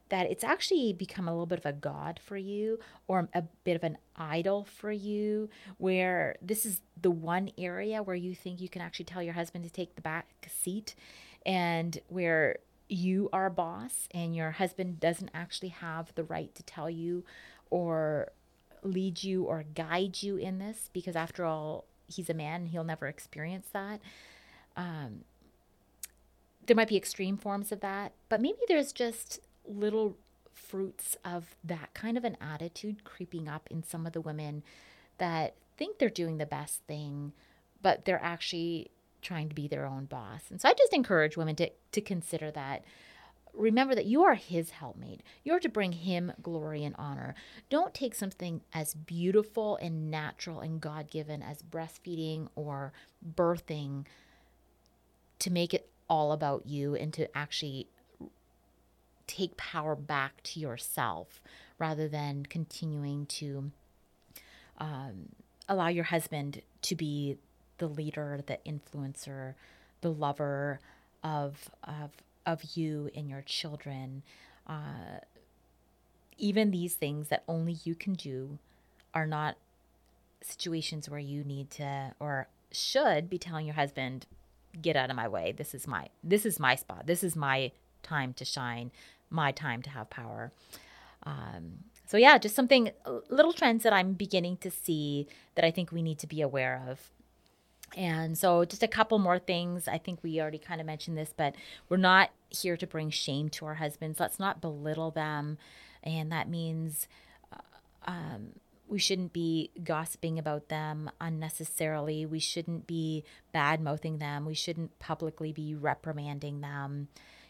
[0.10, 3.76] that it's actually become a little bit of a god for you, or a bit
[3.76, 8.70] of an idol for you, where this is the one area where you think you
[8.70, 10.94] can actually tell your husband to take the back seat,
[11.46, 16.90] and where you are boss and your husband doesn't actually have the right to tell
[16.90, 17.24] you
[17.72, 18.32] or
[18.84, 20.92] lead you or guide you in this?
[20.94, 24.02] Because after all he's a man and he'll never experience that
[24.78, 25.24] um,
[26.66, 30.18] there might be extreme forms of that but maybe there's just little
[30.54, 34.64] fruits of that kind of an attitude creeping up in some of the women
[35.18, 37.34] that think they're doing the best thing
[37.82, 38.90] but they're actually
[39.26, 40.44] trying to be their own boss.
[40.50, 42.86] And so I just encourage women to, to consider that.
[43.56, 45.22] Remember that you are his helpmate.
[45.44, 47.36] You're to bring him glory and honor.
[47.70, 52.94] Don't take something as beautiful and natural and God given as breastfeeding or
[53.36, 54.06] birthing
[55.40, 57.88] to make it all about you and to actually
[59.28, 61.42] take power back to yourself
[61.80, 63.72] rather than continuing to
[64.78, 65.30] um,
[65.68, 67.38] allow your husband to be
[67.78, 69.56] the leader, the influencer,
[70.02, 70.80] the lover
[71.24, 72.12] of of
[72.46, 74.24] of you and your children.
[74.68, 75.20] Uh,
[76.38, 78.58] even these things that only you can do
[79.14, 79.56] are not
[80.42, 84.26] situations where you need to or should be telling your husband
[84.82, 85.54] get out of my way.
[85.56, 87.08] This is my this is my spot.
[87.08, 87.72] This is my
[88.04, 88.92] time to shine
[89.30, 90.52] my time to have power.
[91.24, 92.92] Um, so yeah just something
[93.30, 96.84] little trends that i'm beginning to see that i think we need to be aware
[96.88, 97.10] of
[97.96, 101.34] and so just a couple more things i think we already kind of mentioned this
[101.36, 101.56] but
[101.90, 105.58] we're not here to bring shame to our husbands let's not belittle them
[106.04, 107.08] and that means
[107.54, 108.54] uh, um,
[108.88, 112.26] we shouldn't be gossiping about them unnecessarily.
[112.26, 114.46] We shouldn't be bad mouthing them.
[114.46, 117.08] We shouldn't publicly be reprimanding them.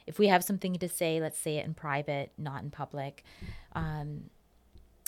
[0.07, 3.23] If we have something to say, let's say it in private, not in public.
[3.73, 4.29] Um,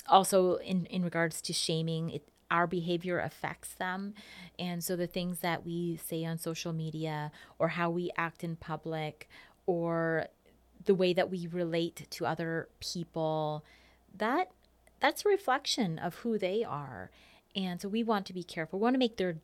[0.06, 4.14] also, in, in regards to shaming, it, our behavior affects them.
[4.58, 8.56] And so the things that we say on social media or how we act in
[8.56, 9.28] public
[9.66, 10.26] or
[10.84, 13.64] the way that we relate to other people,
[14.16, 14.50] that
[15.00, 17.10] that's a reflection of who they are.
[17.54, 18.78] And so we want to be careful.
[18.78, 19.36] We want to make their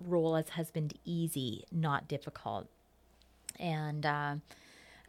[0.00, 2.68] role as husband easy, not difficult.
[3.58, 4.36] And uh,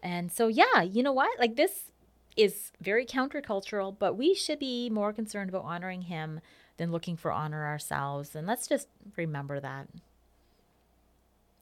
[0.01, 1.39] and so yeah, you know what?
[1.39, 1.91] Like this
[2.35, 6.41] is very countercultural, but we should be more concerned about honoring him
[6.77, 8.35] than looking for honor ourselves.
[8.35, 9.87] And let's just remember that.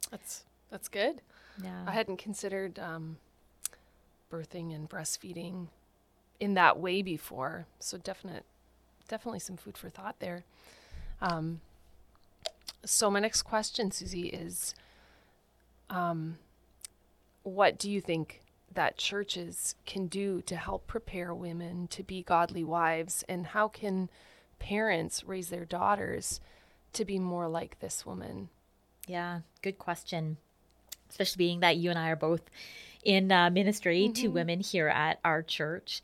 [0.10, 1.22] That's that's good.
[1.62, 1.84] Yeah.
[1.86, 3.18] I hadn't considered um,
[4.32, 5.68] birthing and breastfeeding
[6.40, 7.66] in that way before.
[7.80, 8.46] So definite,
[9.08, 10.44] definitely some food for thought there.
[11.22, 11.62] Um,
[12.84, 14.74] so my next question, Susie, is,
[15.90, 16.38] um,
[17.44, 18.42] what do you think
[18.74, 24.10] that churches can do to help prepare women to be godly wives, and how can
[24.62, 26.40] parents raise their daughters
[26.94, 28.50] to be more like this woman?
[29.08, 30.38] Yeah, good question.
[31.10, 32.42] Especially being that you and I are both
[33.04, 34.14] in uh, ministry mm-hmm.
[34.14, 36.02] to women here at our church.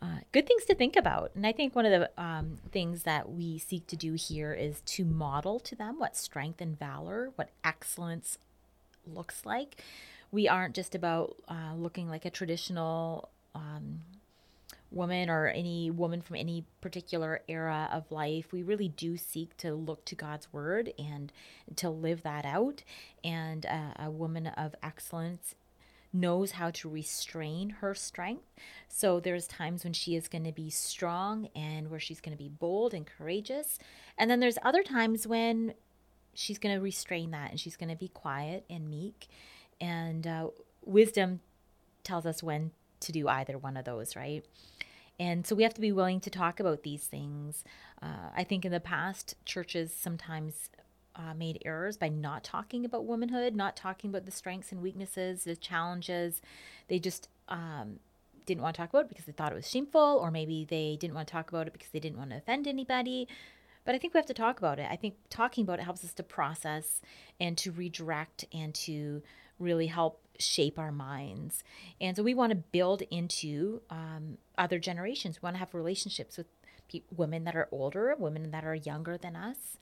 [0.00, 1.32] Uh, good things to think about.
[1.34, 4.80] And I think one of the um, things that we seek to do here is
[4.82, 8.38] to model to them what strength and valor, what excellence
[9.06, 9.82] looks like.
[10.30, 14.00] We aren't just about uh, looking like a traditional um,
[14.90, 18.52] woman or any woman from any particular era of life.
[18.52, 21.32] We really do seek to look to God's word and
[21.76, 22.82] to live that out.
[23.22, 25.54] And uh, a woman of excellence
[26.12, 28.46] knows how to restrain her strength.
[28.88, 32.42] So there's times when she is going to be strong and where she's going to
[32.42, 33.78] be bold and courageous.
[34.16, 35.74] And then there's other times when
[36.34, 39.28] she's going to restrain that and she's going to be quiet and meek.
[39.80, 40.48] And uh,
[40.84, 41.40] wisdom
[42.04, 42.70] tells us when
[43.00, 44.44] to do either one of those, right?
[45.18, 47.64] And so we have to be willing to talk about these things.
[48.00, 50.70] Uh, I think in the past, churches sometimes
[51.16, 55.44] uh, made errors by not talking about womanhood, not talking about the strengths and weaknesses,
[55.44, 56.40] the challenges.
[56.86, 57.98] They just um,
[58.46, 60.96] didn't want to talk about it because they thought it was shameful, or maybe they
[61.00, 63.26] didn't want to talk about it because they didn't want to offend anybody.
[63.84, 64.86] But I think we have to talk about it.
[64.90, 67.00] I think talking about it helps us to process
[67.40, 69.22] and to redirect and to
[69.58, 71.62] really help shape our minds.
[72.00, 75.40] And so we want to build into um, other generations.
[75.40, 76.46] We want to have relationships with
[76.90, 79.78] pe- women that are older, women that are younger than us.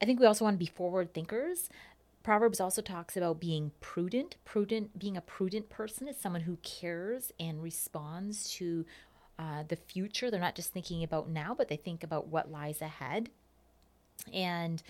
[0.00, 1.68] I think we also want to be forward thinkers.
[2.22, 4.36] Proverbs also talks about being prudent.
[4.44, 8.84] Prudent, being a prudent person is someone who cares and responds to
[9.38, 10.30] uh, the future.
[10.30, 13.30] They're not just thinking about now, but they think about what lies ahead
[14.32, 14.82] and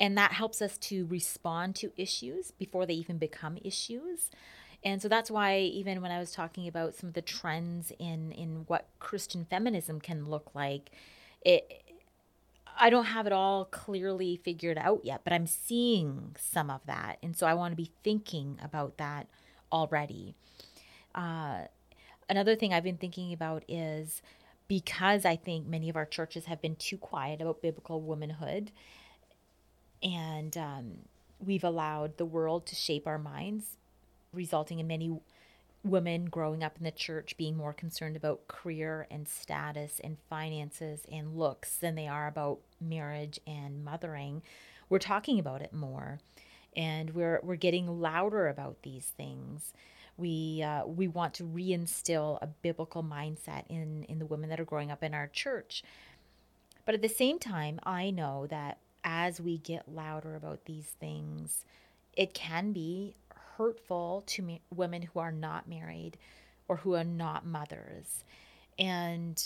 [0.00, 4.30] and that helps us to respond to issues before they even become issues
[4.82, 8.32] and so that's why even when i was talking about some of the trends in
[8.32, 10.90] in what christian feminism can look like
[11.42, 11.84] it
[12.76, 17.18] I don't have it all clearly figured out yet, but I'm seeing some of that.
[17.22, 19.28] And so I want to be thinking about that
[19.72, 20.34] already.
[21.14, 21.62] Uh,
[22.28, 24.22] another thing I've been thinking about is
[24.68, 28.70] because I think many of our churches have been too quiet about biblical womanhood
[30.02, 30.92] and um,
[31.38, 33.76] we've allowed the world to shape our minds,
[34.32, 35.18] resulting in many
[35.82, 41.02] women growing up in the church being more concerned about career and status and finances
[41.10, 44.42] and looks than they are about marriage and mothering,
[44.88, 46.20] we're talking about it more,
[46.76, 49.72] and we're we're getting louder about these things.
[50.16, 54.64] We uh, we want to reinstill a biblical mindset in in the women that are
[54.64, 55.82] growing up in our church.
[56.84, 61.64] But at the same time, I know that as we get louder about these things,
[62.14, 63.14] it can be
[63.56, 66.16] hurtful to ma- women who are not married
[66.68, 68.24] or who are not mothers.
[68.78, 69.42] And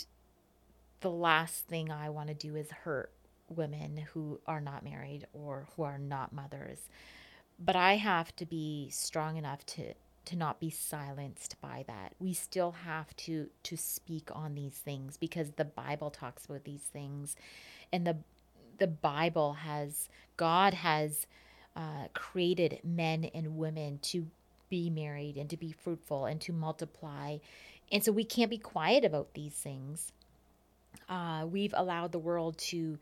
[1.01, 3.11] the last thing I want to do is hurt
[3.49, 6.79] women who are not married or who are not mothers.
[7.59, 9.93] But I have to be strong enough to
[10.29, 12.13] to not be silenced by that.
[12.19, 16.83] We still have to to speak on these things because the Bible talks about these
[16.83, 17.35] things
[17.91, 18.17] and the
[18.77, 20.07] the Bible has
[20.37, 21.27] God has
[21.75, 24.27] uh, created men and women to
[24.69, 27.37] be married and to be fruitful and to multiply.
[27.91, 30.11] And so we can't be quiet about these things.
[31.07, 32.99] Uh, we've allowed the world to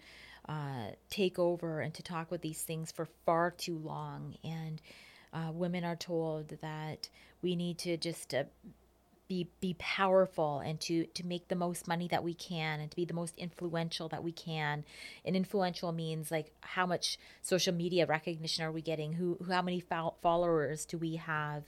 [0.47, 4.35] uh, take over and to talk about these things for far too long.
[4.43, 4.81] And
[5.33, 7.09] uh, women are told that
[7.41, 8.43] we need to just uh,
[9.27, 12.95] be be powerful and to to make the most money that we can and to
[12.95, 14.85] be the most influential that we can.
[15.25, 19.13] And influential means like how much social media recognition are we getting?
[19.13, 19.83] Who, who how many
[20.21, 21.63] followers do we have?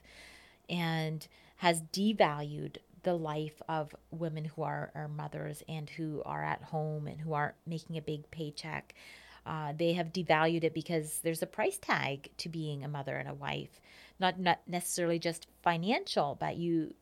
[0.70, 6.62] And has devalued the life of women who are, are mothers and who are at
[6.64, 8.94] home and who aren't making a big paycheck
[9.50, 13.28] uh, they have devalued it because there's a price tag to being a mother and
[13.28, 13.82] a wife
[14.20, 16.94] not not necessarily just financial but you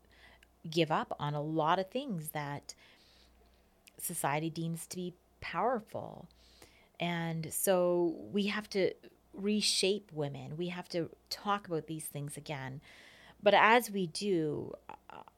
[0.70, 2.74] give up on a lot of things that
[3.98, 6.28] society deems to be powerful.
[7.00, 8.94] And so we have to
[9.34, 10.58] reshape women.
[10.58, 12.82] We have to talk about these things again.
[13.42, 14.74] But as we do,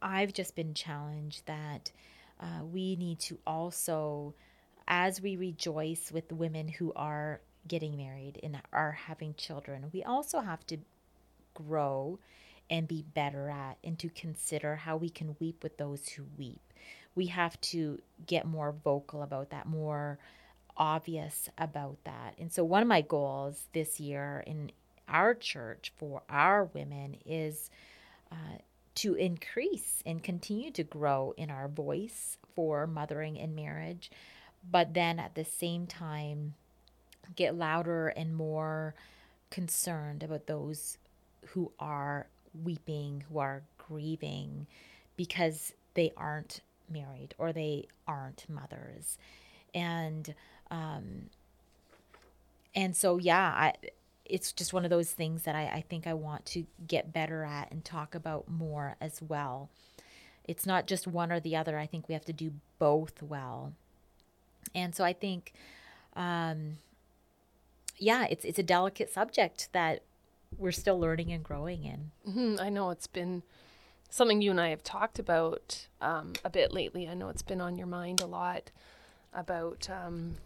[0.02, 1.92] I've just been challenged that
[2.40, 4.34] uh, we need to also,
[4.90, 10.40] as we rejoice with women who are getting married and are having children, we also
[10.40, 10.78] have to
[11.54, 12.18] grow
[12.70, 16.62] and be better at and to consider how we can weep with those who weep.
[17.16, 20.18] We have to get more vocal about that, more
[20.76, 22.36] obvious about that.
[22.40, 24.72] And so, one of my goals this year in
[25.08, 27.70] our church for our women is
[28.32, 28.58] uh,
[28.96, 34.12] to increase and continue to grow in our voice for mothering and marriage,
[34.70, 36.56] but then at the same time,
[37.36, 38.96] get louder and more
[39.50, 40.98] concerned about those
[41.48, 42.28] who are
[42.64, 44.68] weeping, who are grieving
[45.16, 49.18] because they aren't married or they aren't mothers.
[49.74, 50.34] And
[50.72, 51.30] um
[52.76, 53.74] and so yeah, I
[54.26, 57.44] it's just one of those things that I, I think I want to get better
[57.44, 59.70] at and talk about more as well.
[60.46, 61.78] It's not just one or the other.
[61.80, 63.74] I think we have to do both well.
[64.76, 65.54] And so I think
[66.16, 66.78] um
[67.98, 70.04] yeah, it's it's a delicate subject that
[70.58, 72.12] we're still learning and growing in.
[72.28, 72.56] Mm-hmm.
[72.60, 73.44] I know it's been
[74.10, 77.08] something you and I have talked about um, a bit lately.
[77.08, 78.72] I know it's been on your mind a lot
[79.34, 80.38] about um,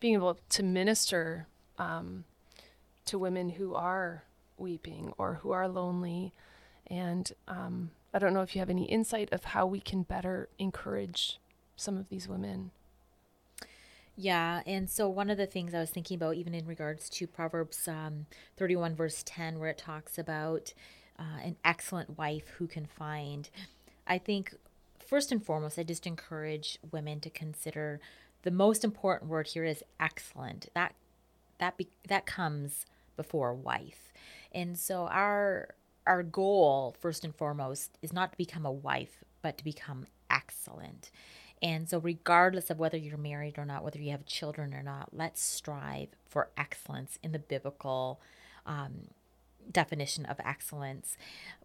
[0.00, 1.46] being able to minister
[1.78, 2.24] um,
[3.04, 4.24] to women who are
[4.56, 6.32] weeping or who are lonely.
[6.86, 10.48] And um, I don't know if you have any insight of how we can better
[10.58, 11.38] encourage
[11.76, 12.70] some of these women.
[14.16, 17.26] Yeah, and so one of the things I was thinking about, even in regards to
[17.26, 20.72] Proverbs um, 31, verse 10, where it talks about
[21.18, 23.50] uh, an excellent wife who can find,
[24.06, 24.54] I think
[25.04, 28.00] first and foremost, I just encourage women to consider
[28.42, 30.68] the most important word here is excellent.
[30.74, 30.94] That
[31.58, 32.84] that be, that comes
[33.16, 34.12] before wife,
[34.52, 35.74] and so our
[36.06, 41.10] our goal first and foremost is not to become a wife, but to become excellent.
[41.64, 45.08] And so, regardless of whether you're married or not, whether you have children or not,
[45.12, 48.20] let's strive for excellence in the biblical
[48.66, 49.08] um,
[49.72, 51.16] definition of excellence.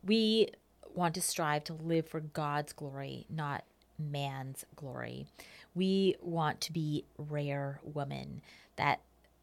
[0.01, 0.51] We
[0.95, 3.65] want to strive to live for God's glory, not
[3.99, 5.27] man's glory.
[5.75, 8.41] We want to be rare women
[8.77, 9.01] that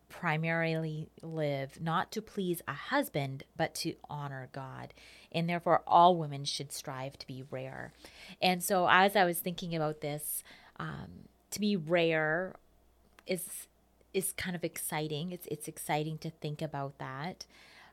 [0.09, 4.95] primarily live not to please a husband, but to honor God.
[5.33, 7.93] And therefore, all women should strive to be rare.
[8.41, 10.43] And so, as I was thinking about this,
[10.79, 12.55] um, to be rare
[13.27, 13.69] is
[14.15, 15.33] is kind of exciting.
[15.33, 17.45] It's it's exciting to think about that,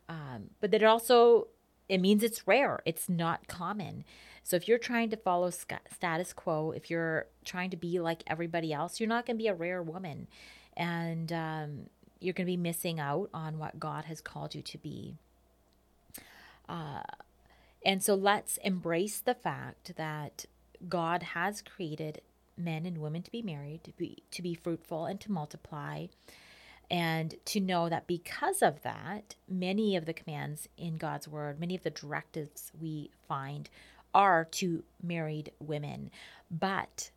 [0.08, 1.48] um, but that it also
[1.90, 2.82] it means it's rare.
[2.86, 4.06] It's not common.
[4.44, 8.74] So if you're trying to follow status quo, if you're trying to be like everybody
[8.74, 10.28] else, you're not going to be a rare woman,
[10.76, 11.90] and um,
[12.24, 15.16] you're going to be missing out on what God has called you to be.
[16.68, 17.02] Uh,
[17.86, 20.46] and so let's embrace the fact that
[20.88, 22.22] God has created
[22.58, 26.08] men and women to be married, to be to be fruitful and to multiply.
[26.92, 31.76] And to know that because of that, many of the commands in God's word, many
[31.76, 33.70] of the directives we find
[34.14, 36.12] are to married women.
[36.52, 37.10] But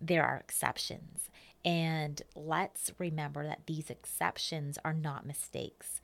[0.00, 1.28] there are exceptions.
[1.64, 6.00] And let's remember that these exceptions are not mistakes.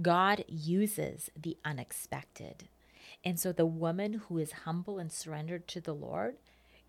[0.00, 2.68] God uses the unexpected.
[3.24, 6.36] And so the woman who is humble and surrendered to the Lord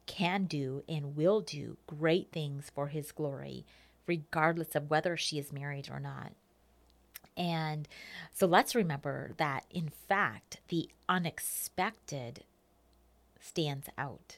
[0.06, 3.66] can do and will do great things for his glory,
[4.08, 6.34] regardless of whether she is married or not.
[7.38, 7.88] And
[8.34, 12.44] so let's remember that, in fact, the unexpected
[13.40, 14.38] stands out.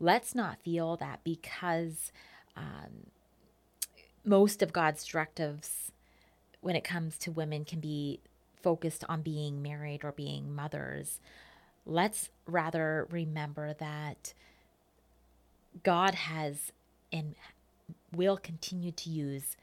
[0.00, 2.12] Let's not feel that because
[2.56, 3.10] um,
[4.24, 5.92] most of God's directives
[6.60, 8.20] when it comes to women can be
[8.62, 11.20] focused on being married or being mothers.
[11.84, 14.32] Let's rather remember that
[15.82, 16.72] God has
[17.12, 17.34] and
[18.12, 19.56] will continue to use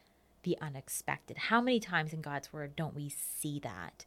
[0.44, 1.38] the unexpected.
[1.38, 4.06] How many times in God's word don't we see that?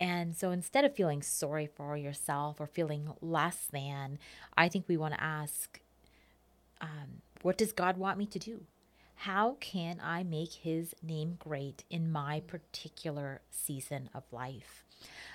[0.00, 4.18] And so instead of feeling sorry for yourself or feeling less than,
[4.56, 5.80] I think we want to ask,
[6.80, 8.62] um, what does God want me to do?
[9.16, 14.84] How can I make his name great in my particular season of life?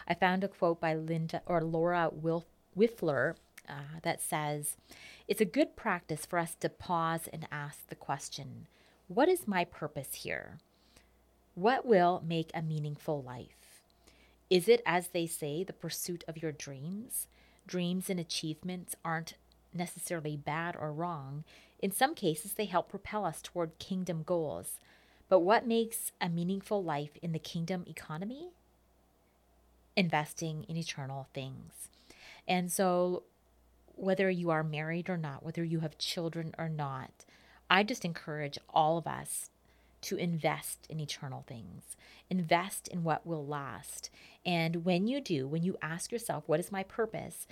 [0.07, 2.09] I found a quote by Linda or Laura
[2.77, 3.35] Wifler
[3.69, 4.77] uh, that says,
[5.27, 8.67] It's a good practice for us to pause and ask the question,
[9.07, 10.57] What is my purpose here?
[11.55, 13.81] What will make a meaningful life?
[14.49, 17.27] Is it, as they say, the pursuit of your dreams?
[17.65, 19.33] Dreams and achievements aren't
[19.73, 21.43] necessarily bad or wrong.
[21.79, 24.79] In some cases, they help propel us toward kingdom goals.
[25.29, 28.49] But what makes a meaningful life in the kingdom economy?
[29.95, 31.89] Investing in eternal things.
[32.47, 33.23] And so,
[33.95, 37.25] whether you are married or not, whether you have children or not,
[37.69, 39.49] I just encourage all of us
[40.01, 41.97] to invest in eternal things,
[42.29, 44.09] invest in what will last.
[44.45, 47.47] And when you do, when you ask yourself, what is my purpose?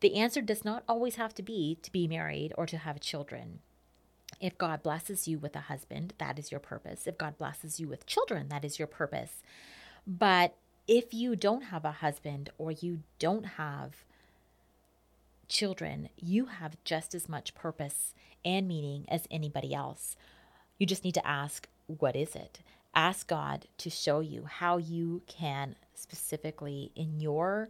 [0.00, 3.60] The answer does not always have to be to be married or to have children.
[4.40, 7.06] If God blesses you with a husband, that is your purpose.
[7.06, 9.42] If God blesses you with children, that is your purpose.
[10.06, 10.54] But
[10.86, 14.04] if you don't have a husband or you don't have
[15.48, 18.14] children, you have just as much purpose
[18.44, 20.16] and meaning as anybody else.
[20.78, 22.60] You just need to ask, what is it?
[22.94, 27.68] Ask God to show you how you can specifically in your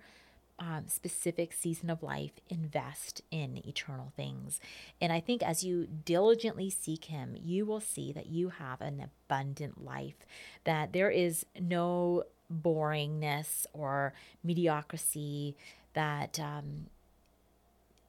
[0.59, 4.61] um, specific season of life invest in eternal things.
[5.01, 9.05] And I think as you diligently seek Him, you will see that you have an
[9.29, 10.27] abundant life,
[10.65, 15.57] that there is no boringness or mediocrity
[15.95, 16.87] that um,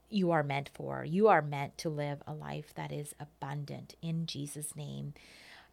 [0.09, 1.03] you are meant for.
[1.03, 5.13] You are meant to live a life that is abundant in Jesus' name.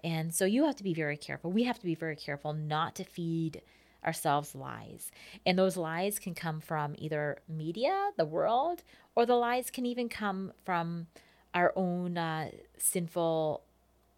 [0.03, 1.51] And so you have to be very careful.
[1.51, 3.62] We have to be very careful not to feed
[4.05, 5.11] ourselves lies.
[5.47, 8.83] And those lies can come from either media, the world,
[9.15, 11.07] or the lies can even come from
[11.55, 13.63] our own uh, sinful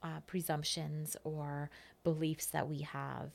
[0.03, 1.71] uh, presumptions or
[2.05, 3.31] beliefs that we have.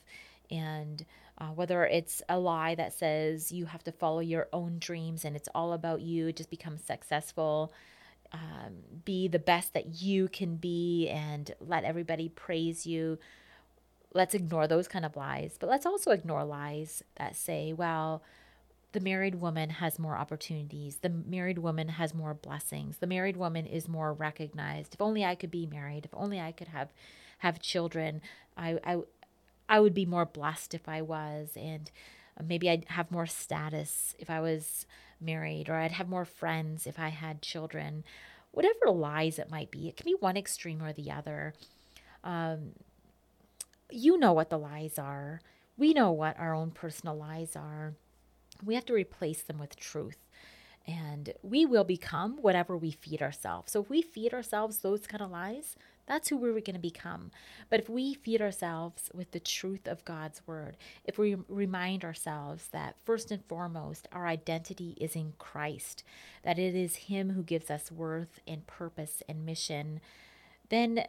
[0.50, 1.04] And
[1.38, 5.34] uh, whether it's a lie that says you have to follow your own dreams and
[5.34, 7.72] it's all about you, just become successful,
[8.32, 8.74] um,
[9.04, 13.18] be the best that you can be, and let everybody praise you.
[14.14, 18.22] Let's ignore those kind of lies, but let's also ignore lies that say, well,
[18.92, 20.96] the married woman has more opportunities.
[20.96, 22.98] The married woman has more blessings.
[22.98, 24.94] The married woman is more recognized.
[24.94, 26.04] If only I could be married.
[26.04, 26.92] If only I could have
[27.38, 28.20] have children.
[28.56, 28.98] I, I
[29.68, 31.90] I would be more blessed if I was, and
[32.42, 34.86] maybe I'd have more status if I was
[35.20, 38.04] married, or I'd have more friends if I had children.
[38.50, 41.54] Whatever lies it might be, it can be one extreme or the other.
[42.22, 42.72] Um,
[43.94, 45.40] you know what the lies are.
[45.76, 47.94] We know what our own personal lies are.
[48.64, 50.18] We have to replace them with truth.
[50.86, 53.72] And we will become whatever we feed ourselves.
[53.72, 55.76] So if we feed ourselves those kind of lies,
[56.06, 57.30] that's who we're going to become.
[57.70, 62.68] But if we feed ourselves with the truth of God's word, if we remind ourselves
[62.72, 66.02] that first and foremost, our identity is in Christ,
[66.42, 70.00] that it is Him who gives us worth and purpose and mission,
[70.68, 71.04] then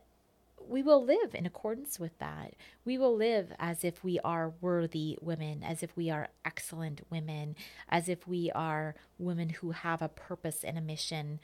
[0.68, 2.55] we will live in accordance with that.
[2.86, 7.55] We will live as if we are worthy women, as if we are excellent women,
[7.89, 11.39] as if we are women who have a purpose and a mission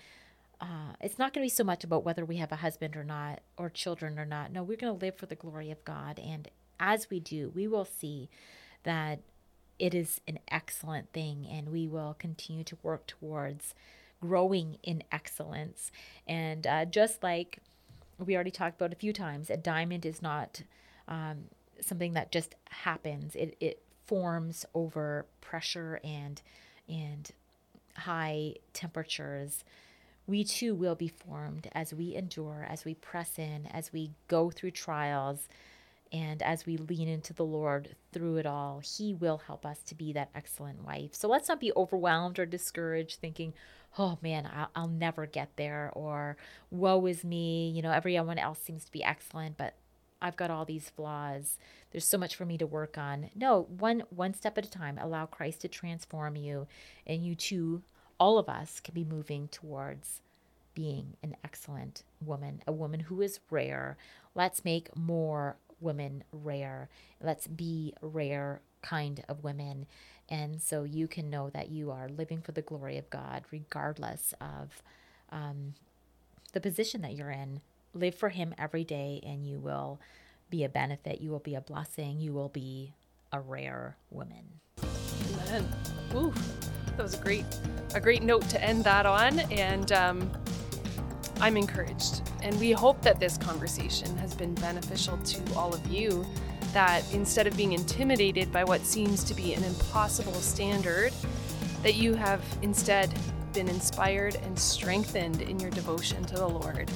[0.61, 3.03] uh, it's not going to be so much about whether we have a husband or
[3.03, 4.51] not, or children or not.
[4.51, 6.20] No, we're going to live for the glory of God.
[6.20, 6.49] And
[6.80, 8.30] as we do, we will see
[8.84, 9.20] that
[9.78, 13.74] it is an excellent thing, and we will continue to work towards
[14.22, 15.91] growing in excellence.
[16.28, 17.59] And uh, just like
[18.26, 20.63] we already talked about a few times, a diamond is not
[21.07, 21.45] um,
[21.82, 23.36] something that just happens.
[23.36, 26.41] It it forms over pressure and
[26.88, 27.32] and
[27.95, 29.63] high temperatures
[30.28, 34.51] we too will be formed as we endure, as we press in, as we go
[34.51, 35.49] through trials.
[36.12, 39.95] And as we lean into the Lord through it all, He will help us to
[39.95, 41.14] be that excellent wife.
[41.14, 43.53] So let's not be overwhelmed or discouraged thinking,
[43.97, 46.38] oh man, I'll, I'll never get there, or
[46.72, 47.70] woe is me.
[47.70, 49.76] You know, everyone else seems to be excellent, but
[50.22, 51.57] I've got all these flaws.
[51.91, 53.30] There's so much for me to work on.
[53.36, 54.97] No, one one step at a time.
[54.97, 56.68] Allow Christ to transform you,
[57.05, 57.84] and you too,
[58.20, 60.22] all of us, can be moving towards
[60.76, 63.97] being an excellent woman, a woman who is rare.
[64.36, 66.89] Let's make more women rare.
[67.21, 69.86] Let's be rare kind of women.
[70.30, 74.34] And so you can know that you are living for the glory of God, regardless
[74.39, 74.84] of
[75.32, 75.73] um,
[76.53, 77.61] the position that you're in.
[77.93, 79.99] Live for Him every day, and you will
[80.49, 81.21] be a benefit.
[81.21, 82.19] You will be a blessing.
[82.19, 82.93] You will be
[83.32, 84.59] a rare woman.
[85.47, 85.67] Amen.
[86.15, 86.34] Ooh,
[86.95, 87.45] that was a great,
[87.95, 89.39] a great note to end that on.
[89.51, 90.32] And um,
[91.42, 92.22] I'm encouraged.
[92.44, 96.26] And we hope that this conversation has been beneficial to all of you.
[96.74, 101.14] That instead of being intimidated by what seems to be an impossible standard,
[101.82, 103.14] that you have instead
[103.54, 106.92] been inspired and strengthened in your devotion to the Lord.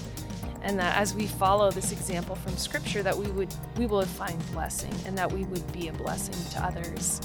[0.61, 4.39] And that as we follow this example from scripture that we would we will find
[4.53, 7.21] blessing and that we would be a blessing to others.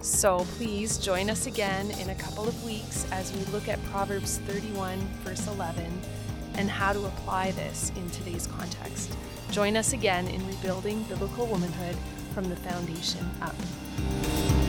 [0.00, 4.38] So please join us again in a couple of weeks as we look at Proverbs
[4.38, 5.84] 31 verse 11
[6.60, 9.16] and how to apply this in today's context.
[9.50, 11.96] Join us again in rebuilding biblical womanhood
[12.34, 14.59] from the foundation up.